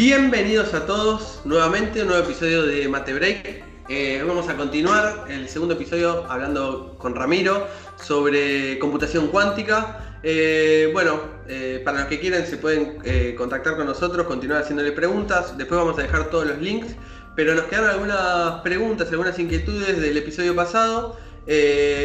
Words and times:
Bienvenidos 0.00 0.72
a 0.72 0.86
todos 0.86 1.42
nuevamente 1.44 2.00
a 2.00 2.04
un 2.04 2.08
nuevo 2.08 2.24
episodio 2.24 2.62
de 2.62 2.88
Mate 2.88 3.12
Break. 3.12 3.62
Eh, 3.90 4.24
vamos 4.26 4.48
a 4.48 4.56
continuar 4.56 5.26
el 5.28 5.46
segundo 5.46 5.74
episodio 5.74 6.24
hablando 6.26 6.96
con 6.96 7.14
Ramiro 7.14 7.66
sobre 8.02 8.78
computación 8.78 9.26
cuántica. 9.26 10.18
Eh, 10.22 10.88
bueno, 10.94 11.20
eh, 11.48 11.82
para 11.84 11.98
los 11.98 12.08
que 12.08 12.18
quieran 12.18 12.46
se 12.46 12.56
pueden 12.56 12.96
contactar 13.36 13.76
con 13.76 13.84
nosotros, 13.84 14.26
continuar 14.26 14.62
haciéndole 14.62 14.92
preguntas. 14.92 15.58
Después 15.58 15.78
vamos 15.78 15.98
a 15.98 16.02
dejar 16.02 16.30
todos 16.30 16.46
los 16.46 16.58
links. 16.62 16.94
Pero 17.36 17.54
nos 17.54 17.64
quedaron 17.64 17.90
algunas 17.90 18.62
preguntas, 18.62 19.10
algunas 19.10 19.38
inquietudes 19.38 20.00
del 20.00 20.16
episodio 20.16 20.56
pasado. 20.56 21.18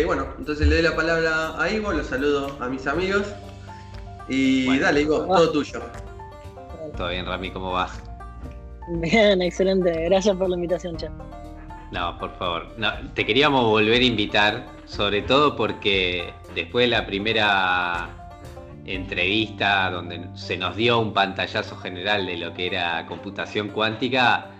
bueno, 0.05 0.33
entonces 0.37 0.67
le 0.67 0.75
doy 0.75 0.83
la 0.83 0.97
palabra 0.97 1.57
a 1.57 1.69
Ivo, 1.69 1.93
los 1.93 2.07
saludo 2.07 2.57
a 2.59 2.67
mis 2.67 2.87
amigos. 2.87 3.23
Y 4.27 4.79
dale, 4.79 5.03
Ivo, 5.03 5.19
todo 5.19 5.49
tuyo. 5.53 5.79
Todo 6.97 7.09
bien, 7.09 7.25
Rami, 7.25 7.49
¿cómo 7.51 7.71
va? 7.71 7.89
Bien, 8.87 9.41
excelente. 9.41 9.91
Gracias 10.05 10.35
por 10.37 10.49
la 10.49 10.55
invitación, 10.55 10.95
Chan. 10.97 11.13
No, 11.91 12.17
por 12.19 12.35
favor. 12.37 12.75
te 13.13 13.25
queríamos 13.25 13.63
volver 13.65 14.01
a 14.01 14.05
invitar, 14.05 14.65
sobre 14.85 15.21
todo 15.21 15.55
porque 15.55 16.33
después 16.53 16.85
de 16.85 16.89
la 16.89 17.05
primera 17.05 18.09
entrevista 18.85 19.89
donde 19.89 20.27
se 20.35 20.57
nos 20.57 20.75
dio 20.75 20.99
un 20.99 21.13
pantallazo 21.13 21.75
general 21.77 22.25
de 22.25 22.37
lo 22.37 22.53
que 22.53 22.67
era 22.67 23.05
computación 23.07 23.69
cuántica, 23.69 24.51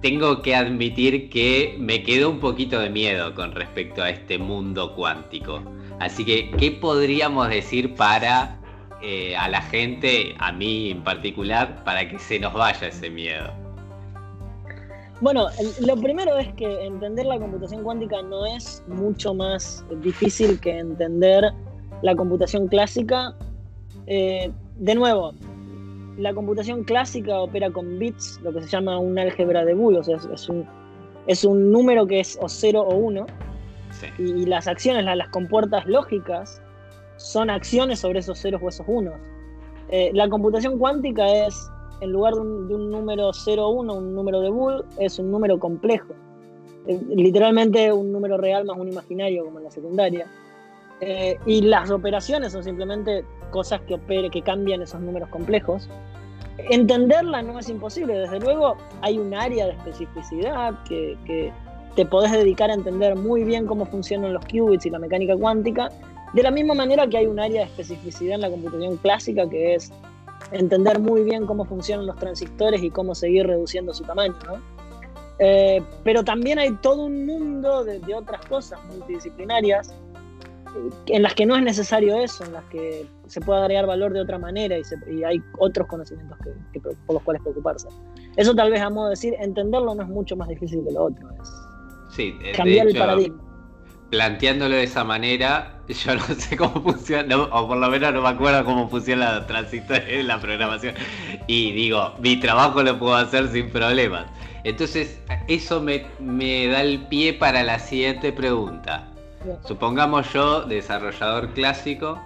tengo 0.00 0.42
que 0.42 0.54
admitir 0.54 1.30
que 1.30 1.76
me 1.78 2.02
quedó 2.02 2.30
un 2.30 2.40
poquito 2.40 2.80
de 2.80 2.90
miedo 2.90 3.34
con 3.34 3.52
respecto 3.52 4.02
a 4.02 4.10
este 4.10 4.36
mundo 4.36 4.94
cuántico. 4.94 5.62
Así 6.00 6.24
que, 6.24 6.50
¿qué 6.50 6.72
podríamos 6.72 7.48
decir 7.48 7.94
para 7.94 8.58
eh, 9.02 9.36
a 9.36 9.48
la 9.48 9.62
gente, 9.62 10.34
a 10.38 10.52
mí 10.52 10.90
en 10.90 11.02
particular, 11.02 11.82
para 11.84 12.08
que 12.08 12.18
se 12.18 12.38
nos 12.38 12.52
vaya 12.54 12.88
ese 12.88 13.10
miedo? 13.10 13.52
Bueno, 15.20 15.46
lo 15.80 15.96
primero 15.96 16.36
es 16.36 16.52
que 16.54 16.84
entender 16.84 17.26
la 17.26 17.38
computación 17.38 17.84
cuántica 17.84 18.22
no 18.22 18.44
es 18.44 18.82
mucho 18.88 19.34
más 19.34 19.84
difícil 20.02 20.58
que 20.58 20.78
entender 20.78 21.52
la 22.02 22.16
computación 22.16 22.66
clásica. 22.66 23.34
Eh, 24.06 24.50
de 24.78 24.94
nuevo, 24.96 25.32
la 26.18 26.34
computación 26.34 26.84
clásica 26.84 27.38
opera 27.40 27.70
con 27.70 27.98
bits, 27.98 28.40
lo 28.42 28.52
que 28.52 28.62
se 28.62 28.68
llama 28.68 28.98
un 28.98 29.18
álgebra 29.18 29.64
de 29.64 29.74
Boole, 29.74 29.98
o 29.98 30.02
sea, 30.02 30.16
es, 30.16 30.48
un, 30.48 30.66
es 31.26 31.44
un 31.44 31.70
número 31.70 32.06
que 32.06 32.20
es 32.20 32.38
o 32.40 32.48
0 32.48 32.80
o 32.80 32.94
1, 32.96 33.26
y, 34.18 34.46
las 34.46 34.66
acciones, 34.66 35.04
las 35.04 35.28
compuertas 35.28 35.86
lógicas, 35.86 36.60
son 37.16 37.50
acciones 37.50 38.00
sobre 38.00 38.20
esos 38.20 38.38
ceros 38.38 38.60
o 38.62 38.68
esos 38.68 38.86
unos. 38.88 39.14
Eh, 39.88 40.10
la 40.14 40.28
computación 40.28 40.78
cuántica 40.78 41.26
es, 41.46 41.70
en 42.00 42.12
lugar 42.12 42.34
de 42.34 42.40
un, 42.40 42.90
número 42.90 43.32
0 43.32 43.66
o 43.66 43.70
1, 43.70 43.94
un 43.94 44.14
número 44.14 44.40
de 44.40 44.50
Boole, 44.50 44.84
es 44.98 45.18
un 45.18 45.30
número 45.30 45.58
complejo. 45.58 46.14
literalmente 46.86 47.92
un 47.92 48.10
número 48.10 48.36
real 48.38 48.64
más 48.64 48.76
un 48.76 48.88
imaginario, 48.88 49.44
como 49.44 49.58
en 49.58 49.64
la 49.64 49.70
secundaria. 49.70 50.26
Eh, 51.00 51.36
y 51.46 51.62
las 51.62 51.90
operaciones 51.90 52.52
son 52.52 52.62
simplemente 52.62 53.24
cosas 53.50 53.80
que, 53.82 53.94
opere, 53.94 54.30
que 54.30 54.40
cambian 54.42 54.82
esos 54.82 55.00
números 55.00 55.28
complejos. 55.28 55.88
Entenderla 56.70 57.42
no 57.42 57.58
es 57.58 57.68
imposible, 57.68 58.14
desde 58.14 58.40
luego 58.40 58.76
hay 59.00 59.18
un 59.18 59.34
área 59.34 59.66
de 59.66 59.72
especificidad 59.72 60.82
que, 60.84 61.18
que 61.24 61.52
te 61.96 62.06
podés 62.06 62.32
dedicar 62.32 62.70
a 62.70 62.74
entender 62.74 63.16
muy 63.16 63.44
bien 63.44 63.66
cómo 63.66 63.84
funcionan 63.84 64.32
los 64.32 64.44
qubits 64.46 64.86
y 64.86 64.90
la 64.90 64.98
mecánica 64.98 65.36
cuántica, 65.36 65.90
de 66.32 66.42
la 66.42 66.50
misma 66.50 66.74
manera 66.74 67.06
que 67.06 67.18
hay 67.18 67.26
un 67.26 67.38
área 67.38 67.60
de 67.60 67.66
especificidad 67.66 68.36
en 68.36 68.40
la 68.40 68.50
computación 68.50 68.96
clásica 68.96 69.48
que 69.48 69.74
es 69.74 69.92
entender 70.50 70.98
muy 70.98 71.24
bien 71.24 71.46
cómo 71.46 71.64
funcionan 71.64 72.06
los 72.06 72.16
transistores 72.16 72.82
y 72.82 72.90
cómo 72.90 73.14
seguir 73.14 73.46
reduciendo 73.46 73.92
su 73.94 74.04
tamaño. 74.04 74.34
Eh, 75.38 75.82
pero 76.04 76.22
también 76.22 76.58
hay 76.58 76.72
todo 76.76 77.04
un 77.06 77.26
mundo 77.26 77.84
de, 77.84 78.00
otras 78.14 78.44
cosas 78.46 78.78
multidisciplinarias 78.90 79.90
eh, 79.90 80.90
en 81.06 81.22
las 81.22 81.34
que 81.34 81.46
no 81.46 81.56
es 81.56 81.62
necesario 81.62 82.16
eso, 82.16 82.44
en 82.44 82.52
las 82.52 82.64
que 82.64 83.06
se 83.26 83.40
puede 83.40 83.60
agregar 83.60 83.86
valor 83.86 84.12
de 84.12 84.20
otra 84.20 84.38
manera 84.38 84.76
y, 84.78 85.24
hay 85.24 85.42
otros 85.58 85.88
conocimientos 85.88 86.38
que, 86.72 86.80
por 86.80 87.14
los 87.14 87.22
cuales 87.22 87.42
preocuparse. 87.42 87.88
Eso 88.36 88.54
tal 88.54 88.70
vez 88.70 88.80
a 88.80 88.90
modo 88.90 89.06
de 89.06 89.10
decir, 89.10 89.34
entenderlo 89.38 89.94
no 89.94 90.02
es 90.02 90.08
mucho 90.08 90.36
más 90.36 90.48
difícil 90.48 90.84
que 90.84 90.92
lo 90.92 91.04
otro, 91.04 91.28
es 91.40 92.56
cambiar 92.56 92.88
el 92.88 92.96
paradigma 92.96 93.51
planteándolo 94.12 94.76
de 94.76 94.82
esa 94.82 95.04
manera, 95.04 95.72
yo 95.88 96.14
no 96.14 96.22
sé 96.22 96.54
cómo 96.54 96.82
funciona, 96.82 97.34
o 97.34 97.66
por 97.66 97.78
lo 97.78 97.88
menos 97.88 98.12
no 98.12 98.20
me 98.20 98.28
acuerdo 98.28 98.62
cómo 98.62 98.86
funciona 98.86 99.32
la 99.32 99.46
transistores 99.46 100.04
en 100.08 100.28
la 100.28 100.38
programación. 100.38 100.94
Y 101.46 101.72
digo, 101.72 102.12
mi 102.20 102.36
trabajo 102.36 102.82
lo 102.82 102.98
puedo 102.98 103.16
hacer 103.16 103.48
sin 103.48 103.70
problemas. 103.70 104.26
Entonces, 104.64 105.18
eso 105.48 105.80
me, 105.80 106.04
da 106.66 106.82
el 106.82 107.06
pie 107.06 107.32
para 107.32 107.62
la 107.62 107.78
siguiente 107.78 108.32
pregunta. 108.32 109.08
Supongamos 109.66 110.30
yo, 110.34 110.60
desarrollador 110.60 111.54
clásico, 111.54 112.20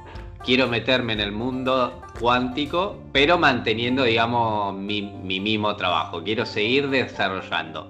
quiero 0.44 0.66
meterme 0.66 1.12
en 1.12 1.20
el 1.20 1.30
mundo 1.30 2.02
cuántico, 2.18 3.00
pero 3.12 3.38
manteniendo, 3.38 4.02
digamos, 4.02 4.74
mi, 4.74 5.02
mi 5.02 5.38
mismo 5.38 5.76
trabajo. 5.76 6.20
Quiero 6.24 6.44
seguir 6.46 6.90
desarrollando. 6.90 7.88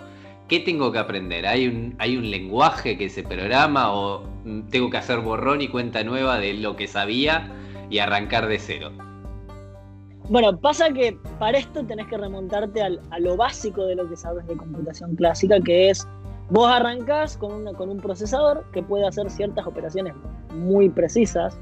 ¿Qué 0.49 0.61
tengo 0.61 0.93
que 0.93 0.99
aprender? 0.99 1.47
¿Hay 1.47 1.67
un, 1.67 1.97
¿Hay 1.99 2.17
un 2.17 2.31
lenguaje 2.31 2.97
que 2.97 3.09
se 3.09 3.25
programa 3.25 3.93
o 3.93 4.23
tengo 4.71 4.91
que 4.91 4.97
hacer 4.97 5.21
borrón 5.21 5.61
y 5.61 5.69
cuenta 5.69 6.05
nueva 6.05 6.39
de 6.39 6.55
lo 6.55 6.77
que 6.77 6.87
sabía 6.87 7.53
y 7.91 7.99
arrancar 7.99 8.47
de 8.47 8.59
cero? 8.59 8.93
Bueno, 10.29 10.57
pasa 10.59 10.93
que 10.93 11.19
para 11.39 11.59
esto 11.59 11.85
tenés 11.85 12.07
que 12.07 12.17
remontarte 12.17 12.83
a 12.83 13.19
lo 13.19 13.37
básico 13.37 13.87
de 13.87 13.97
lo 13.97 14.09
que 14.09 14.17
sabes 14.17 14.47
de 14.47 14.57
computación 14.57 15.17
clásica, 15.17 15.61
que 15.61 15.91
es 15.91 16.07
vos 16.51 16.69
arrancás 16.69 17.37
con, 17.37 17.73
con 17.75 17.91
un 17.91 18.01
procesador 18.01 18.65
que 18.73 18.83
puede 18.83 19.07
hacer 19.07 19.31
ciertas 19.31 19.67
operaciones 19.67 20.15
muy 20.55 20.89
precisas, 20.89 21.59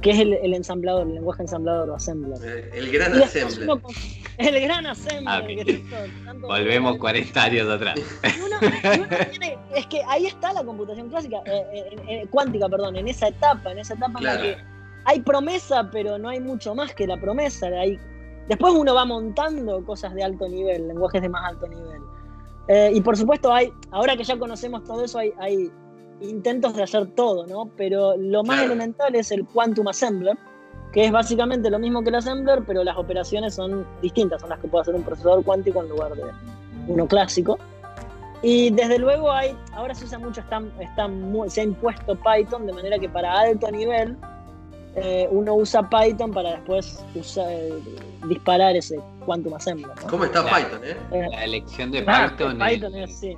que 0.00 0.10
es 0.10 0.18
el, 0.18 0.54
ensamblador, 0.54 1.06
el 1.06 1.14
lenguaje 1.14 1.42
ensamblador 1.42 1.90
o 1.90 1.94
assembler. 1.94 2.38
El, 2.74 2.90
gran 2.90 3.14
assembler. 3.14 3.78
el 4.38 4.60
gran 4.60 4.86
assembler. 4.86 5.82
Volvemos 6.40 6.98
40 6.98 7.42
años 7.42 7.68
atrás. 7.68 7.98
es 9.74 9.86
que 9.86 10.02
ahí 10.08 10.26
está 10.26 10.52
la 10.52 10.64
computación 10.64 11.08
clásica, 11.08 11.38
eh, 11.46 11.64
eh, 11.72 11.96
eh, 12.08 12.26
cuántica, 12.30 12.68
perdón, 12.68 12.96
en 12.96 13.08
esa 13.08 13.28
etapa, 13.28 13.72
en 13.72 13.78
esa 13.78 13.94
etapa 13.94 14.18
en 14.18 14.24
la 14.24 14.40
que 14.40 14.56
hay 15.04 15.20
promesa, 15.20 15.88
pero 15.90 16.18
no 16.18 16.28
hay 16.28 16.40
mucho 16.40 16.74
más 16.74 16.94
que 16.94 17.06
la 17.06 17.16
promesa. 17.16 17.66
Hay, 17.68 17.98
después 18.48 18.74
uno 18.74 18.94
va 18.94 19.04
montando 19.04 19.84
cosas 19.84 20.14
de 20.14 20.22
alto 20.22 20.48
nivel, 20.48 20.88
lenguajes 20.88 21.22
de 21.22 21.28
más 21.28 21.44
alto 21.52 21.66
nivel. 21.66 22.94
y 22.94 23.00
por 23.00 23.16
supuesto 23.16 23.52
hay, 23.52 23.72
ahora 23.90 24.16
que 24.16 24.24
ya 24.24 24.38
conocemos 24.38 24.84
todo 24.84 25.04
eso, 25.04 25.18
hay, 25.18 25.32
hay 25.38 25.70
intentos 26.20 26.74
de 26.74 26.82
hacer 26.82 27.06
todo, 27.08 27.46
¿no? 27.46 27.70
Pero 27.76 28.16
lo 28.16 28.42
más 28.44 28.62
elemental 28.62 29.14
es 29.14 29.30
el 29.30 29.44
Quantum 29.44 29.88
Assembler, 29.88 30.36
que 30.92 31.04
es 31.04 31.12
básicamente 31.12 31.70
lo 31.70 31.78
mismo 31.78 32.02
que 32.02 32.08
el 32.08 32.16
assembler, 32.16 32.62
pero 32.66 32.82
las 32.82 32.96
operaciones 32.96 33.54
son 33.54 33.86
distintas, 34.00 34.40
son 34.40 34.50
las 34.50 34.58
que 34.58 34.68
puede 34.68 34.82
hacer 34.82 34.94
un 34.94 35.02
procesador 35.02 35.44
cuántico 35.44 35.82
en 35.82 35.88
lugar 35.90 36.14
de 36.14 36.24
uno 36.86 37.06
clásico. 37.06 37.58
Y 38.40 38.70
desde 38.70 38.98
luego 38.98 39.30
hay, 39.32 39.56
ahora 39.72 39.94
se 39.94 40.04
usa 40.04 40.18
mucho, 40.18 40.40
está, 40.40 40.62
está 40.80 41.10
se 41.48 41.60
ha 41.60 41.64
impuesto 41.64 42.16
Python, 42.16 42.66
de 42.66 42.72
manera 42.72 42.98
que 42.98 43.08
para 43.08 43.32
alto 43.32 43.70
nivel 43.70 44.16
eh, 44.94 45.28
uno 45.30 45.54
usa 45.54 45.88
Python 45.88 46.32
para 46.32 46.52
después 46.52 47.04
disparar 48.28 48.76
ese 48.76 48.98
Quantum 49.26 49.54
Assembler. 49.54 49.92
¿Cómo 50.08 50.24
está 50.24 50.44
Python? 50.44 50.80
Eh? 50.84 50.96
eh? 51.12 51.26
La 51.30 51.44
elección 51.44 51.90
de 51.90 52.02
Python, 52.02 52.58
Python 52.58 52.94
es, 52.94 53.18
sí. 53.18 53.36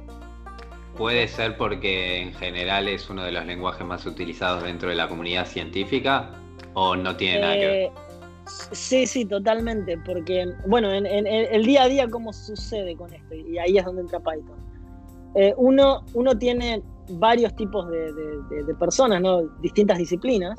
Puede 1.00 1.28
ser 1.28 1.56
porque 1.56 2.20
en 2.20 2.34
general 2.34 2.86
es 2.86 3.08
uno 3.08 3.24
de 3.24 3.32
los 3.32 3.46
lenguajes 3.46 3.86
más 3.86 4.04
utilizados 4.04 4.64
dentro 4.64 4.90
de 4.90 4.96
la 4.96 5.08
comunidad 5.08 5.46
científica 5.46 6.32
o 6.74 6.94
no 6.94 7.16
tiene 7.16 7.40
nada 7.40 7.54
que 7.54 7.66
ver. 7.66 7.74
Eh, 7.84 7.92
sí, 8.72 9.06
sí, 9.06 9.24
totalmente, 9.24 9.96
porque, 10.04 10.44
bueno, 10.66 10.92
en, 10.92 11.06
el 11.06 11.64
día 11.64 11.84
a 11.84 11.88
día, 11.88 12.06
¿cómo 12.06 12.34
sucede 12.34 12.94
con 12.96 13.14
esto? 13.14 13.34
Y 13.34 13.56
ahí 13.56 13.78
es 13.78 13.84
donde 13.86 14.02
entra 14.02 14.18
Python. 14.18 14.58
Eh, 15.36 15.54
uno, 15.56 16.04
uno 16.12 16.36
tiene 16.36 16.82
varios 17.12 17.56
tipos 17.56 17.88
de, 17.88 18.74
personas, 18.78 19.22
¿no? 19.22 19.40
distintas 19.62 19.96
disciplinas, 19.96 20.58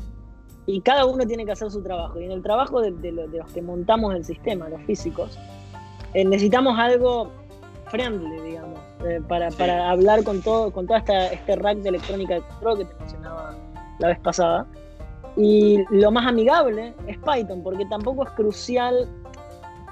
y 0.66 0.82
cada 0.82 1.06
uno 1.06 1.24
tiene 1.28 1.46
que 1.46 1.52
hacer 1.52 1.70
su 1.70 1.84
trabajo. 1.84 2.20
Y 2.20 2.24
en 2.24 2.32
el 2.32 2.42
trabajo 2.42 2.82
de, 2.82 3.12
los 3.12 3.52
que 3.54 3.62
montamos 3.62 4.16
el 4.16 4.26
sistema, 4.26 4.68
los 4.70 4.82
físicos, 4.86 5.38
eh, 6.16 6.26
necesitamos 6.26 6.80
algo 6.80 7.30
friendly, 7.92 8.42
digamos, 8.42 8.71
eh, 9.06 9.22
para, 9.28 9.50
para, 9.52 9.90
hablar 9.90 10.24
con 10.24 10.42
todo, 10.42 10.72
con 10.72 10.88
toda 10.88 11.00
esta, 11.00 11.28
este 11.28 11.56
rack 11.56 11.78
de 11.80 11.90
electrónica 11.90 12.40
Pro 12.60 12.76
que 12.76 12.86
te 12.86 12.94
mencionaba 12.96 13.56
la 14.00 14.08
vez 14.10 14.20
pasada. 14.20 14.68
Y 15.38 15.84
lo 15.90 16.12
más 16.12 16.28
amigable 16.28 16.94
es 17.08 17.18
Python, 17.20 17.64
porque 17.64 17.86
tampoco 17.86 18.24
es 18.24 18.30
crucial, 18.32 19.08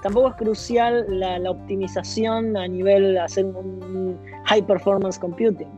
tampoco 0.04 0.30
es 0.30 0.36
crucial 0.36 1.06
la, 1.08 1.40
la 1.40 1.52
optimización 1.52 2.58
a 2.58 2.68
nivel 2.68 3.14
de 3.14 3.20
hacer 3.20 3.46
un, 3.46 4.18
high 4.46 4.66
performance 4.66 5.18
computing. 5.18 5.70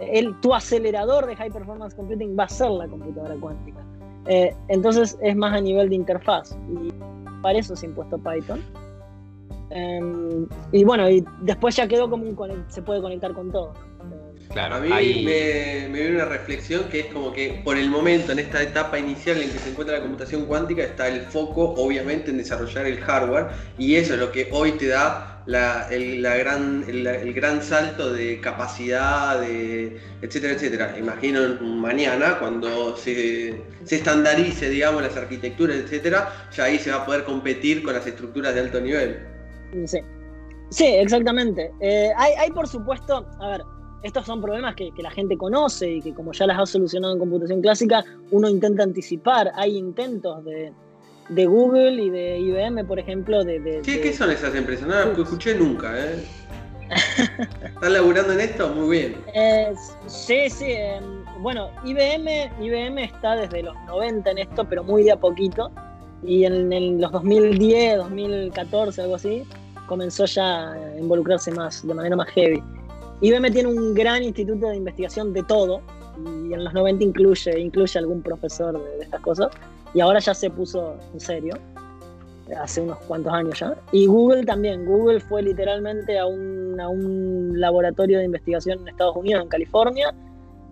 El, 0.00 0.38
tu 0.40 0.52
acelerador 0.52 1.26
de 1.26 1.36
high 1.36 1.50
performance 1.50 1.94
computing 1.94 2.36
va 2.36 2.44
a 2.44 2.48
ser 2.48 2.70
la 2.70 2.88
computadora 2.88 3.36
cuántica. 3.36 3.78
Eh, 4.26 4.54
entonces 4.68 5.18
es 5.20 5.36
más 5.36 5.54
a 5.54 5.60
nivel 5.60 5.88
de 5.88 5.94
interfaz. 5.94 6.56
Y 6.68 6.92
para 7.40 7.58
eso 7.58 7.76
se 7.76 7.86
ha 7.86 7.88
impuesto 7.88 8.18
Python. 8.18 8.60
Em, 9.74 10.46
y 10.70 10.84
bueno, 10.84 11.08
y 11.08 11.24
después 11.40 11.74
ya 11.76 11.88
quedó 11.88 12.10
como 12.10 12.24
un 12.24 12.64
se 12.68 12.82
puede 12.82 13.00
conectar 13.00 13.32
con 13.32 13.50
todo. 13.50 13.72
Claro, 14.52 14.74
a 14.74 14.80
mí 14.80 14.90
me, 14.90 15.88
me, 15.88 16.00
viene 16.00 16.16
una 16.16 16.26
reflexión 16.26 16.84
que 16.90 17.00
es 17.00 17.06
como 17.06 17.32
que 17.32 17.62
por 17.64 17.78
el 17.78 17.88
momento, 17.88 18.32
en 18.32 18.38
esta 18.38 18.62
etapa 18.62 18.98
inicial 18.98 19.40
en 19.40 19.50
que 19.50 19.58
se 19.58 19.70
encuentra 19.70 19.96
la 19.96 20.02
computación 20.02 20.44
cuántica, 20.44 20.82
está 20.82 21.08
el 21.08 21.22
foco 21.22 21.70
obviamente 21.78 22.30
en 22.30 22.36
desarrollar 22.36 22.86
el 22.86 22.98
hardware 22.98 23.46
y 23.78 23.94
eso 23.94 24.12
es 24.12 24.20
lo 24.20 24.30
que 24.30 24.50
hoy 24.52 24.72
te 24.72 24.88
da 24.88 25.42
la, 25.46 25.88
el, 25.90 26.22
gran, 26.22 26.84
el, 26.86 27.32
gran 27.32 27.62
salto 27.62 28.12
de 28.12 28.40
capacidad, 28.40 29.40
de, 29.40 29.96
etcétera, 30.20 30.52
etcétera. 30.52 30.98
Imagino 30.98 31.40
mañana 31.60 32.38
cuando 32.38 32.94
se, 32.96 33.58
se 33.84 33.96
estandarice, 33.96 34.68
digamos, 34.68 35.02
las 35.02 35.16
arquitecturas, 35.16 35.76
etcétera, 35.76 36.48
ya 36.54 36.64
ahí 36.64 36.78
se 36.78 36.90
va 36.90 36.98
a 36.98 37.06
poder 37.06 37.24
competir 37.24 37.82
con 37.82 37.94
las 37.94 38.06
estructuras 38.06 38.54
de 38.54 38.60
alto 38.60 38.80
nivel. 38.80 39.32
Sí, 39.86 39.98
sí 40.70 40.86
exactamente. 40.86 41.72
Eh, 41.80 42.10
hay, 42.16 42.32
hay 42.34 42.50
por 42.50 42.68
supuesto, 42.68 43.26
a 43.40 43.48
ver, 43.48 43.62
estos 44.02 44.26
son 44.26 44.40
problemas 44.40 44.74
que, 44.74 44.90
la 44.98 45.10
gente 45.10 45.36
conoce 45.36 45.88
y 45.88 46.02
que 46.02 46.12
como 46.12 46.32
ya 46.32 46.46
las 46.46 46.58
ha 46.58 46.66
solucionado 46.66 47.12
en 47.14 47.20
computación 47.20 47.60
clásica, 47.60 48.04
uno 48.30 48.48
intenta 48.48 48.82
anticipar. 48.82 49.52
Hay 49.54 49.76
intentos 49.76 50.44
de, 50.44 50.72
Google 51.46 52.02
y 52.02 52.10
de 52.10 52.38
IBM, 52.38 52.86
por 52.86 52.98
ejemplo, 52.98 53.44
de... 53.44 53.80
¿Qué, 53.84 54.12
son 54.12 54.30
esas 54.30 54.54
empresas? 54.54 54.88
No 54.88 54.94
las 54.94 55.18
escuché 55.18 55.54
nunca, 55.54 55.92
¿eh? 55.96 56.24
¿Están 57.64 57.92
laburando 57.92 58.32
en 58.32 58.40
esto? 58.40 58.68
Muy 58.68 58.98
bien. 58.98 59.16
sí, 60.06 60.50
sí. 60.50 60.66
Em, 60.68 61.24
bueno, 61.40 61.70
IBM, 61.84 62.50
IBM 62.60 63.04
está 63.04 63.36
desde 63.36 63.62
los 63.62 63.74
90 63.86 64.30
en 64.32 64.38
esto, 64.38 64.68
pero 64.68 64.84
muy 64.84 65.04
de 65.04 65.12
a 65.12 65.16
poquito. 65.16 65.70
Y 66.22 66.44
en, 66.44 66.72
en 66.72 67.00
los 67.00 67.10
2010, 67.12 67.96
2014, 67.98 69.02
algo 69.02 69.14
así, 69.14 69.44
comenzó 69.92 70.24
ya 70.24 70.72
a 70.72 70.98
involucrarse 70.98 71.50
más, 71.50 71.86
de 71.86 71.92
manera 71.92 72.16
más 72.16 72.28
heavy. 72.30 72.62
IBM 73.20 73.50
tiene 73.50 73.68
un 73.68 73.92
gran 73.92 74.22
instituto 74.22 74.68
de 74.70 74.76
investigación 74.76 75.34
de 75.34 75.42
todo, 75.42 75.82
y 76.16 76.54
en 76.54 76.64
los 76.64 76.72
90 76.72 77.04
incluye, 77.04 77.60
incluye 77.60 77.98
algún 77.98 78.22
profesor 78.22 78.82
de, 78.82 79.04
estas 79.04 79.20
cosas, 79.20 79.48
y 79.92 80.00
ahora 80.00 80.18
ya 80.18 80.32
se 80.32 80.48
puso 80.48 80.96
en 81.12 81.20
serio, 81.20 81.54
hace 82.58 82.80
unos 82.80 82.96
cuantos 83.00 83.34
años 83.34 83.60
ya. 83.60 83.74
Y 83.92 84.06
Google 84.06 84.46
también, 84.46 84.86
Google 84.86 85.20
fue 85.20 85.42
literalmente 85.42 86.18
a 86.18 86.24
un, 86.24 86.80
a 86.80 86.88
un 86.88 87.60
laboratorio 87.60 88.18
de 88.18 88.24
investigación 88.24 88.80
en 88.80 88.88
Estados 88.88 89.14
Unidos, 89.14 89.42
en 89.42 89.48
California, 89.50 90.14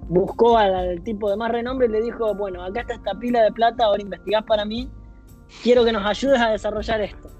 buscó 0.08 0.56
al, 0.56 1.02
tipo 1.02 1.28
de 1.28 1.36
más 1.36 1.52
renombre 1.52 1.88
y 1.88 1.90
le 1.90 2.00
dijo, 2.00 2.34
bueno, 2.34 2.64
acá 2.64 2.80
está 2.80 2.94
esta 2.94 3.14
pila 3.16 3.42
de 3.42 3.52
plata, 3.52 3.84
ahora 3.84 4.00
investigás 4.00 4.44
para 4.44 4.64
mí, 4.64 4.90
quiero 5.62 5.84
que 5.84 5.92
nos 5.92 6.06
ayudes 6.06 6.40
a 6.40 6.52
desarrollar 6.52 7.02
esto. 7.02 7.39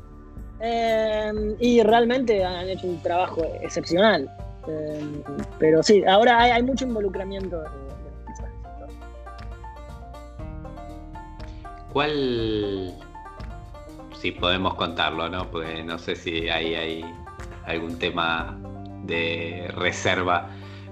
Eh, 0.60 1.32
y 1.58 1.82
realmente 1.82 2.44
han 2.44 2.68
hecho 2.68 2.86
un 2.86 3.00
trabajo 3.02 3.42
excepcional. 3.62 4.30
Em, 4.66 5.22
pero 5.58 5.82
sí, 5.82 6.04
ahora 6.06 6.38
hay, 6.42 6.62
mucho 6.62 6.84
involucramiento 6.84 7.64
¿Cuál, 11.92 12.94
si 14.20 14.30
podemos 14.32 14.74
contarlo, 14.74 15.28
¿no? 15.28 15.50
Pues 15.50 15.84
no 15.84 15.98
sé 15.98 16.14
si 16.14 16.48
ahí 16.48 16.74
hay 16.74 17.04
algún 17.66 17.98
tema 17.98 18.56
de 19.04 19.68
reserva, 19.74 20.50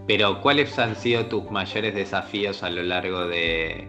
pero 0.08 0.40
¿cuáles 0.40 0.76
han 0.78 0.96
sido 0.96 1.26
tus 1.26 1.48
mayores 1.52 1.94
desafíos 1.94 2.64
a 2.64 2.70
lo 2.70 2.82
largo 2.82 3.28
de, 3.28 3.88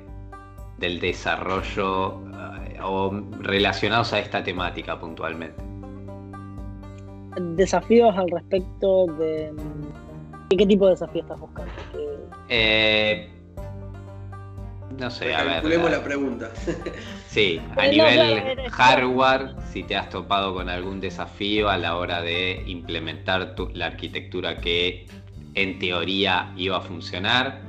del 0.78 1.00
desarrollo 1.00 2.22
eh, 2.68 2.78
o 2.84 3.12
relacionados 3.40 4.14
a 4.14 4.20
esta 4.20 4.44
temática 4.44 5.00
puntualmente? 5.00 5.69
Desafíos 7.38 8.16
al 8.18 8.30
respecto 8.30 9.08
de... 9.18 9.52
¿Qué 10.50 10.66
tipo 10.66 10.86
de 10.86 10.92
desafío 10.92 11.22
estás 11.22 11.40
buscando? 11.40 11.72
Eh, 12.50 13.30
no 14.98 15.10
sé, 15.10 15.34
a 15.34 15.44
ver. 15.44 15.92
la 15.92 16.04
pregunta. 16.04 16.52
Sí, 17.28 17.62
a 17.78 17.86
nivel 17.86 18.72
hardware, 18.72 19.54
si 19.72 19.84
te 19.84 19.96
has 19.96 20.10
topado 20.10 20.56
con 20.56 20.68
algún 20.68 21.00
desafío 21.00 21.70
a 21.70 21.78
la 21.78 21.96
hora 21.96 22.24
de 22.24 22.64
implementar 22.66 23.54
la 23.76 23.86
arquitectura 23.86 24.60
que 24.60 25.06
en 25.54 25.78
teoría 25.78 26.52
iba 26.58 26.78
a 26.78 26.82
funcionar. 26.82 27.62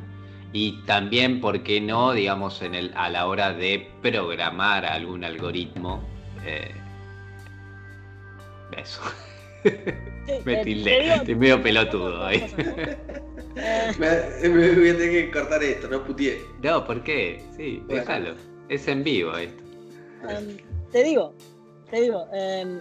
Y 0.54 0.80
también, 0.86 1.42
¿por 1.42 1.62
qué 1.62 1.78
no, 1.78 2.12
digamos, 2.12 2.62
en 2.62 2.74
el, 2.74 2.92
a 2.96 3.10
la 3.10 3.26
hora 3.26 3.52
de 3.52 3.90
programar 4.00 4.86
algún 4.86 5.24
algoritmo? 5.24 6.02
Eh, 6.46 6.72
eso. 8.78 9.02
Me 10.44 10.64
tildé, 10.64 11.14
estoy 11.14 11.34
medio 11.34 11.62
pelotudo 11.62 12.24
ahí. 12.24 12.52
me, 13.98 14.48
voy 14.48 14.88
a 14.88 14.96
tener 14.96 15.10
que 15.10 15.30
cortar 15.30 15.62
esto, 15.62 15.88
no 15.88 16.04
putié. 16.04 16.40
No, 16.62 16.84
¿por 16.84 17.02
qué? 17.02 17.42
Sí, 17.56 17.82
déjalo. 17.88 18.34
Es 18.68 18.86
en 18.88 19.02
vivo 19.02 19.36
esto. 19.36 19.62
Em, 20.28 20.56
te 20.92 21.02
digo, 21.02 21.34
te 21.90 22.02
digo, 22.02 22.26
em, 22.32 22.80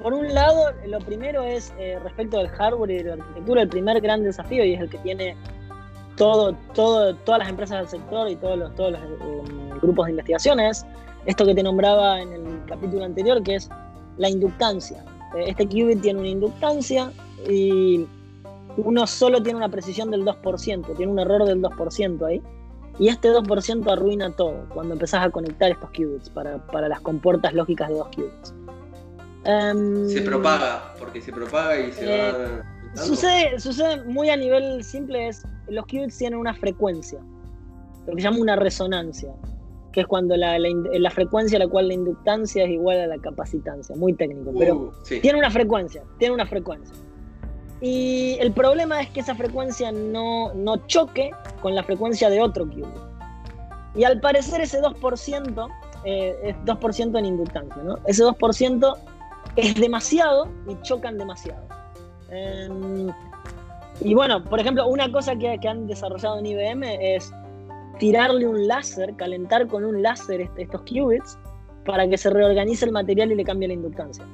por 0.00 0.12
un 0.12 0.32
lado, 0.32 0.72
lo 0.86 0.98
primero 1.00 1.42
es 1.42 1.72
eh, 1.78 1.98
respecto 2.02 2.38
del 2.38 2.48
hardware 2.48 2.90
y 2.90 3.02
de 3.02 3.16
la 3.16 3.24
arquitectura, 3.24 3.62
el 3.62 3.68
primer 3.68 4.00
gran 4.00 4.22
desafío 4.22 4.64
y 4.64 4.74
es 4.74 4.80
el 4.80 4.90
que 4.90 4.98
tiene 4.98 5.36
todo, 6.16 6.54
todo, 6.74 7.14
todas 7.16 7.40
las 7.40 7.48
empresas 7.48 7.78
del 7.78 8.00
sector 8.00 8.28
y 8.28 8.36
todos 8.36 8.58
los, 8.58 8.74
todos 8.74 8.92
los 8.92 9.00
em, 9.02 9.80
grupos 9.80 10.06
de 10.06 10.12
investigaciones, 10.12 10.86
esto 11.26 11.44
que 11.44 11.54
te 11.54 11.62
nombraba 11.62 12.20
en 12.20 12.32
el 12.32 12.64
capítulo 12.66 13.04
anterior, 13.04 13.42
que 13.42 13.56
es 13.56 13.68
la 14.18 14.28
inductancia. 14.28 15.04
Este 15.44 15.66
qubit 15.66 16.00
tiene 16.00 16.20
una 16.20 16.28
inductancia 16.28 17.12
y 17.48 18.06
uno 18.76 19.06
solo 19.06 19.42
tiene 19.42 19.58
una 19.58 19.68
precisión 19.68 20.10
del 20.10 20.24
2%, 20.24 20.96
tiene 20.96 21.12
un 21.12 21.18
error 21.18 21.44
del 21.44 21.62
2% 21.62 22.26
ahí. 22.26 22.42
Y 22.98 23.08
este 23.08 23.30
2% 23.30 23.92
arruina 23.92 24.30
todo 24.30 24.66
cuando 24.72 24.94
empezás 24.94 25.26
a 25.26 25.30
conectar 25.30 25.70
estos 25.70 25.90
qubits 25.90 26.30
para, 26.30 26.88
las 26.88 27.00
compuertas 27.00 27.52
lógicas 27.52 27.88
de 27.88 27.94
dos 27.94 28.08
qubits. 28.08 28.54
Em, 29.44 30.08
se 30.08 30.22
propaga, 30.22 30.94
porque 30.98 31.20
se 31.20 31.32
propaga 31.32 31.78
y 31.78 31.92
se 31.92 32.06
va. 32.06 32.12
Eh, 32.14 32.62
sucede, 32.94 33.60
sucede 33.60 34.02
muy 34.04 34.30
a 34.30 34.36
nivel 34.36 34.82
simple: 34.82 35.28
es 35.28 35.44
los 35.68 35.84
qubits 35.86 36.16
tienen 36.16 36.38
una 36.38 36.54
frecuencia, 36.54 37.20
lo 38.06 38.14
que 38.14 38.22
se 38.22 38.28
llama 38.28 38.38
una 38.38 38.56
resonancia 38.56 39.34
que 39.96 40.02
es 40.02 40.06
cuando 40.06 40.36
la, 40.36 40.58
frecuencia 41.10 41.56
a 41.56 41.60
la 41.60 41.68
cual 41.68 41.88
la 41.88 41.94
inductancia 41.94 42.64
es 42.64 42.70
igual 42.70 43.00
a 43.00 43.06
la 43.06 43.16
capacitancia, 43.16 43.96
muy 43.96 44.12
técnico, 44.12 44.52
pero 44.58 44.74
uh, 44.74 44.92
tiene 45.22 45.38
una 45.38 45.50
frecuencia, 45.50 46.02
tiene 46.18 46.34
una 46.34 46.44
frecuencia. 46.44 46.94
Y 47.80 48.36
el 48.38 48.52
problema 48.52 49.00
es 49.00 49.08
que 49.08 49.20
esa 49.20 49.34
frecuencia 49.34 49.92
no, 49.92 50.52
no 50.52 50.76
choque 50.86 51.30
con 51.62 51.74
la 51.74 51.82
frecuencia 51.82 52.28
de 52.28 52.42
otro 52.42 52.66
qubit. 52.66 52.84
Y 53.94 54.04
al 54.04 54.20
parecer 54.20 54.60
ese 54.60 54.82
2% 54.82 55.68
eh, 56.04 56.36
es 56.42 56.56
2% 56.66 57.18
en 57.18 57.24
inductancia, 57.24 57.82
¿no? 57.82 57.96
Ese 58.06 58.22
2% 58.22 58.98
es 59.56 59.74
demasiado 59.76 60.46
y 60.68 60.78
chocan 60.82 61.16
demasiado. 61.16 61.66
Em, 62.28 63.10
y 64.02 64.12
bueno, 64.12 64.44
por 64.44 64.60
ejemplo, 64.60 64.86
una 64.88 65.10
cosa 65.10 65.34
que, 65.36 65.58
que 65.58 65.68
han 65.68 65.86
desarrollado 65.86 66.38
en 66.38 66.44
IBM 66.44 66.82
es 67.00 67.32
tirarle 67.98 68.46
un 68.46 68.66
láser, 68.66 69.14
calentar 69.16 69.66
con 69.66 69.84
un 69.84 70.02
láser 70.02 70.48
estos 70.56 70.82
qubits 70.82 71.38
para 71.84 72.08
que 72.08 72.18
se 72.18 72.30
reorganice 72.30 72.84
el 72.84 72.92
material 72.92 73.32
y 73.32 73.36
le 73.36 73.44
cambie 73.44 73.68
la 73.68 73.74
inductancia. 73.74 74.26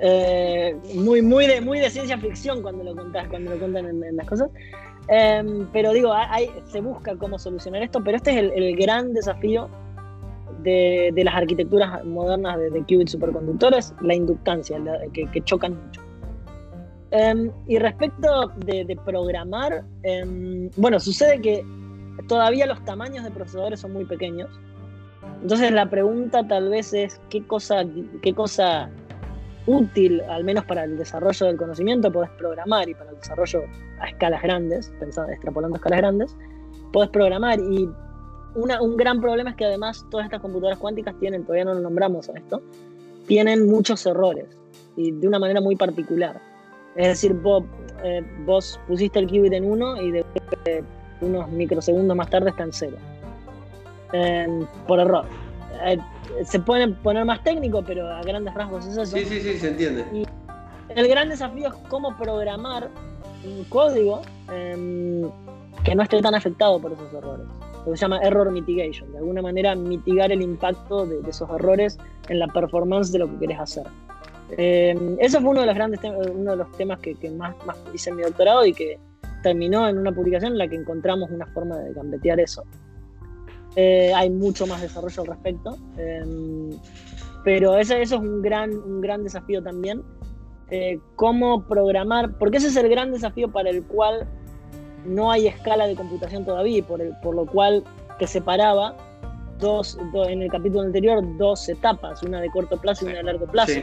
Eh, 0.00 0.76
muy, 0.96 1.22
muy, 1.22 1.46
de, 1.46 1.60
de 1.60 1.90
ciencia 1.90 2.18
ficción 2.18 2.62
cuando 2.62 2.82
lo 2.82 2.96
contás, 2.96 3.28
cuando 3.28 3.52
lo 3.52 3.58
cuentan 3.58 3.86
en, 3.86 4.16
las 4.16 4.26
cosas. 4.26 4.50
Em, 5.08 5.66
pero 5.72 5.92
digo, 5.92 6.12
se 6.64 6.80
busca 6.80 7.16
cómo 7.16 7.38
solucionar 7.38 7.82
esto, 7.82 8.02
pero 8.02 8.16
este 8.16 8.30
es 8.32 8.52
el, 8.54 8.76
gran 8.76 9.12
desafío 9.12 9.68
de, 10.62 11.12
las 11.16 11.34
arquitecturas 11.34 12.04
modernas 12.04 12.58
de, 12.58 12.82
qubits 12.82 13.12
superconductores, 13.12 13.94
la 14.00 14.14
inductancia, 14.14 14.80
que, 15.12 15.42
chocan 15.44 15.78
mucho. 15.84 16.00
Em, 17.10 17.50
y 17.68 17.78
respecto 17.78 18.52
de, 18.56 18.98
programar, 19.04 19.84
em, 20.02 20.70
bueno, 20.76 20.98
sucede 20.98 21.40
que 21.40 21.64
todavía 22.28 22.66
los 22.66 22.84
tamaños 22.84 23.24
de 23.24 23.30
procesadores 23.30 23.80
son 23.80 23.92
muy 23.92 24.04
pequeños. 24.04 24.50
Entonces 25.42 25.72
la 25.72 25.88
pregunta 25.88 26.46
tal 26.46 26.70
vez 26.70 26.92
es 26.94 27.20
qué 27.28 27.46
cosa, 27.46 27.84
qué 28.22 28.34
cosa 28.34 28.90
útil, 29.66 30.20
al 30.22 30.44
menos 30.44 30.64
para 30.64 30.84
el 30.84 30.96
desarrollo 30.96 31.46
del 31.46 31.56
conocimiento, 31.56 32.12
podés 32.12 32.30
programar 32.30 32.88
y 32.88 32.94
para 32.94 33.10
el 33.10 33.16
desarrollo 33.16 33.62
a 34.00 34.08
escalas 34.08 34.42
grandes, 34.42 34.92
pensando, 35.00 35.32
extrapolando 35.32 35.76
escalas 35.76 35.98
grandes, 36.00 36.36
podés 36.92 37.10
programar. 37.10 37.58
Y 37.60 37.88
un 38.54 38.96
gran 38.96 39.20
problema 39.20 39.50
es 39.50 39.56
que 39.56 39.64
además 39.64 40.04
todas 40.10 40.26
estas 40.26 40.40
computadoras 40.40 40.78
cuánticas 40.78 41.18
tienen, 41.18 41.44
todavía 41.44 41.64
no 41.64 41.74
lo 41.74 41.80
nombramos 41.80 42.28
a 42.28 42.32
esto, 42.32 42.62
tienen 43.26 43.66
muchos 43.66 44.04
errores 44.06 44.46
y 44.96 45.10
de 45.12 45.26
una 45.26 45.38
manera 45.38 45.60
muy 45.60 45.76
particular. 45.76 46.40
Es 46.94 47.08
decir, 47.08 47.34
vos, 47.34 47.64
eh, 48.04 48.22
vos 48.44 48.78
pusiste 48.86 49.18
el 49.18 49.26
qubit 49.26 49.52
en 49.52 49.64
uno 49.64 50.00
y 50.00 50.12
de 50.12 50.24
unos 51.24 51.48
microsegundos 51.50 52.16
más 52.16 52.30
tarde 52.30 52.50
está 52.50 52.64
en 52.64 52.72
cero. 52.72 52.96
Em, 54.12 54.66
por 54.86 55.00
error. 55.00 55.26
eh, 55.84 55.98
se 56.44 56.60
puede 56.60 56.88
poner 56.88 57.24
más 57.24 57.42
técnico, 57.42 57.82
pero 57.82 58.08
a 58.08 58.22
grandes 58.22 58.54
rasgos 58.54 58.86
es 58.86 58.96
eso. 58.96 59.16
Sí, 59.16 59.24
sí, 59.24 59.40
sí, 59.40 59.58
se 59.58 59.68
entiende. 59.68 60.04
Y 60.12 60.24
el 60.94 61.08
gran 61.08 61.28
desafío 61.28 61.68
es 61.68 61.74
cómo 61.88 62.16
programar 62.16 62.90
un 63.44 63.64
código 63.64 64.22
em, 64.52 65.28
que 65.82 65.94
no 65.94 66.02
esté 66.02 66.20
tan 66.22 66.34
afectado 66.34 66.80
por 66.80 66.92
esos 66.92 67.12
errores. 67.12 67.46
Lo 67.84 67.92
que 67.92 67.96
se 67.98 68.02
llama 68.02 68.20
error 68.20 68.50
mitigation, 68.50 69.10
de 69.12 69.18
alguna 69.18 69.42
manera 69.42 69.74
mitigar 69.74 70.32
el 70.32 70.40
impacto 70.40 71.06
de, 71.06 71.28
esos 71.28 71.50
errores 71.50 71.98
en 72.28 72.38
la 72.38 72.46
performance 72.48 73.12
de 73.12 73.18
lo 73.18 73.28
que 73.28 73.38
querés 73.38 73.60
hacer. 73.60 73.86
Em, 74.56 75.16
eso 75.20 75.40
fue 75.40 75.50
uno 75.50 75.60
de 75.60 75.66
los 75.66 75.74
grandes 75.74 76.00
uno 76.04 76.52
de 76.52 76.56
los 76.56 76.70
temas 76.72 76.98
que, 77.00 77.16
más, 77.30 77.54
más 77.66 77.76
hice 77.92 78.10
en 78.10 78.16
mi 78.16 78.22
doctorado 78.22 78.64
y 78.64 78.72
que 78.72 78.98
terminó 79.44 79.86
en 79.86 79.98
una 79.98 80.10
publicación 80.10 80.52
en 80.52 80.58
la 80.58 80.66
que 80.66 80.74
encontramos 80.74 81.30
una 81.30 81.46
forma 81.46 81.78
de 81.78 81.92
gambetear 81.92 82.40
eso. 82.40 82.64
Eh, 83.76 84.10
hay 84.14 84.30
mucho 84.30 84.66
más 84.66 84.80
desarrollo 84.80 85.20
al 85.22 85.28
respecto. 85.28 85.76
Em, 85.98 86.70
pero 87.44 87.76
eso, 87.76 87.94
eso, 87.94 88.16
es 88.16 88.20
un 88.22 88.40
gran, 88.40 88.72
un 88.72 89.02
gran 89.02 89.22
desafío 89.22 89.62
también. 89.62 90.02
Eh, 90.70 90.98
cómo 91.14 91.66
programar, 91.66 92.38
porque 92.38 92.56
ese 92.56 92.68
es 92.68 92.76
el 92.76 92.88
gran 92.88 93.12
desafío 93.12 93.52
para 93.52 93.68
el 93.68 93.84
cual 93.84 94.26
no 95.04 95.30
hay 95.30 95.46
escala 95.46 95.86
de 95.86 95.94
computación 95.94 96.46
todavía, 96.46 96.82
por, 96.82 97.02
el, 97.02 97.14
por 97.22 97.34
lo 97.34 97.44
cual 97.44 97.84
te 98.18 98.26
separaba 98.26 98.96
dos, 99.60 99.98
en 100.26 100.40
el 100.40 100.50
capítulo 100.50 100.80
anterior 100.80 101.22
dos 101.36 101.68
etapas, 101.68 102.22
una 102.22 102.40
de 102.40 102.48
corto 102.50 102.80
plazo 102.80 103.04
y 103.04 103.08
una 103.08 103.18
de 103.18 103.24
largo 103.24 103.46
plazo. 103.46 103.80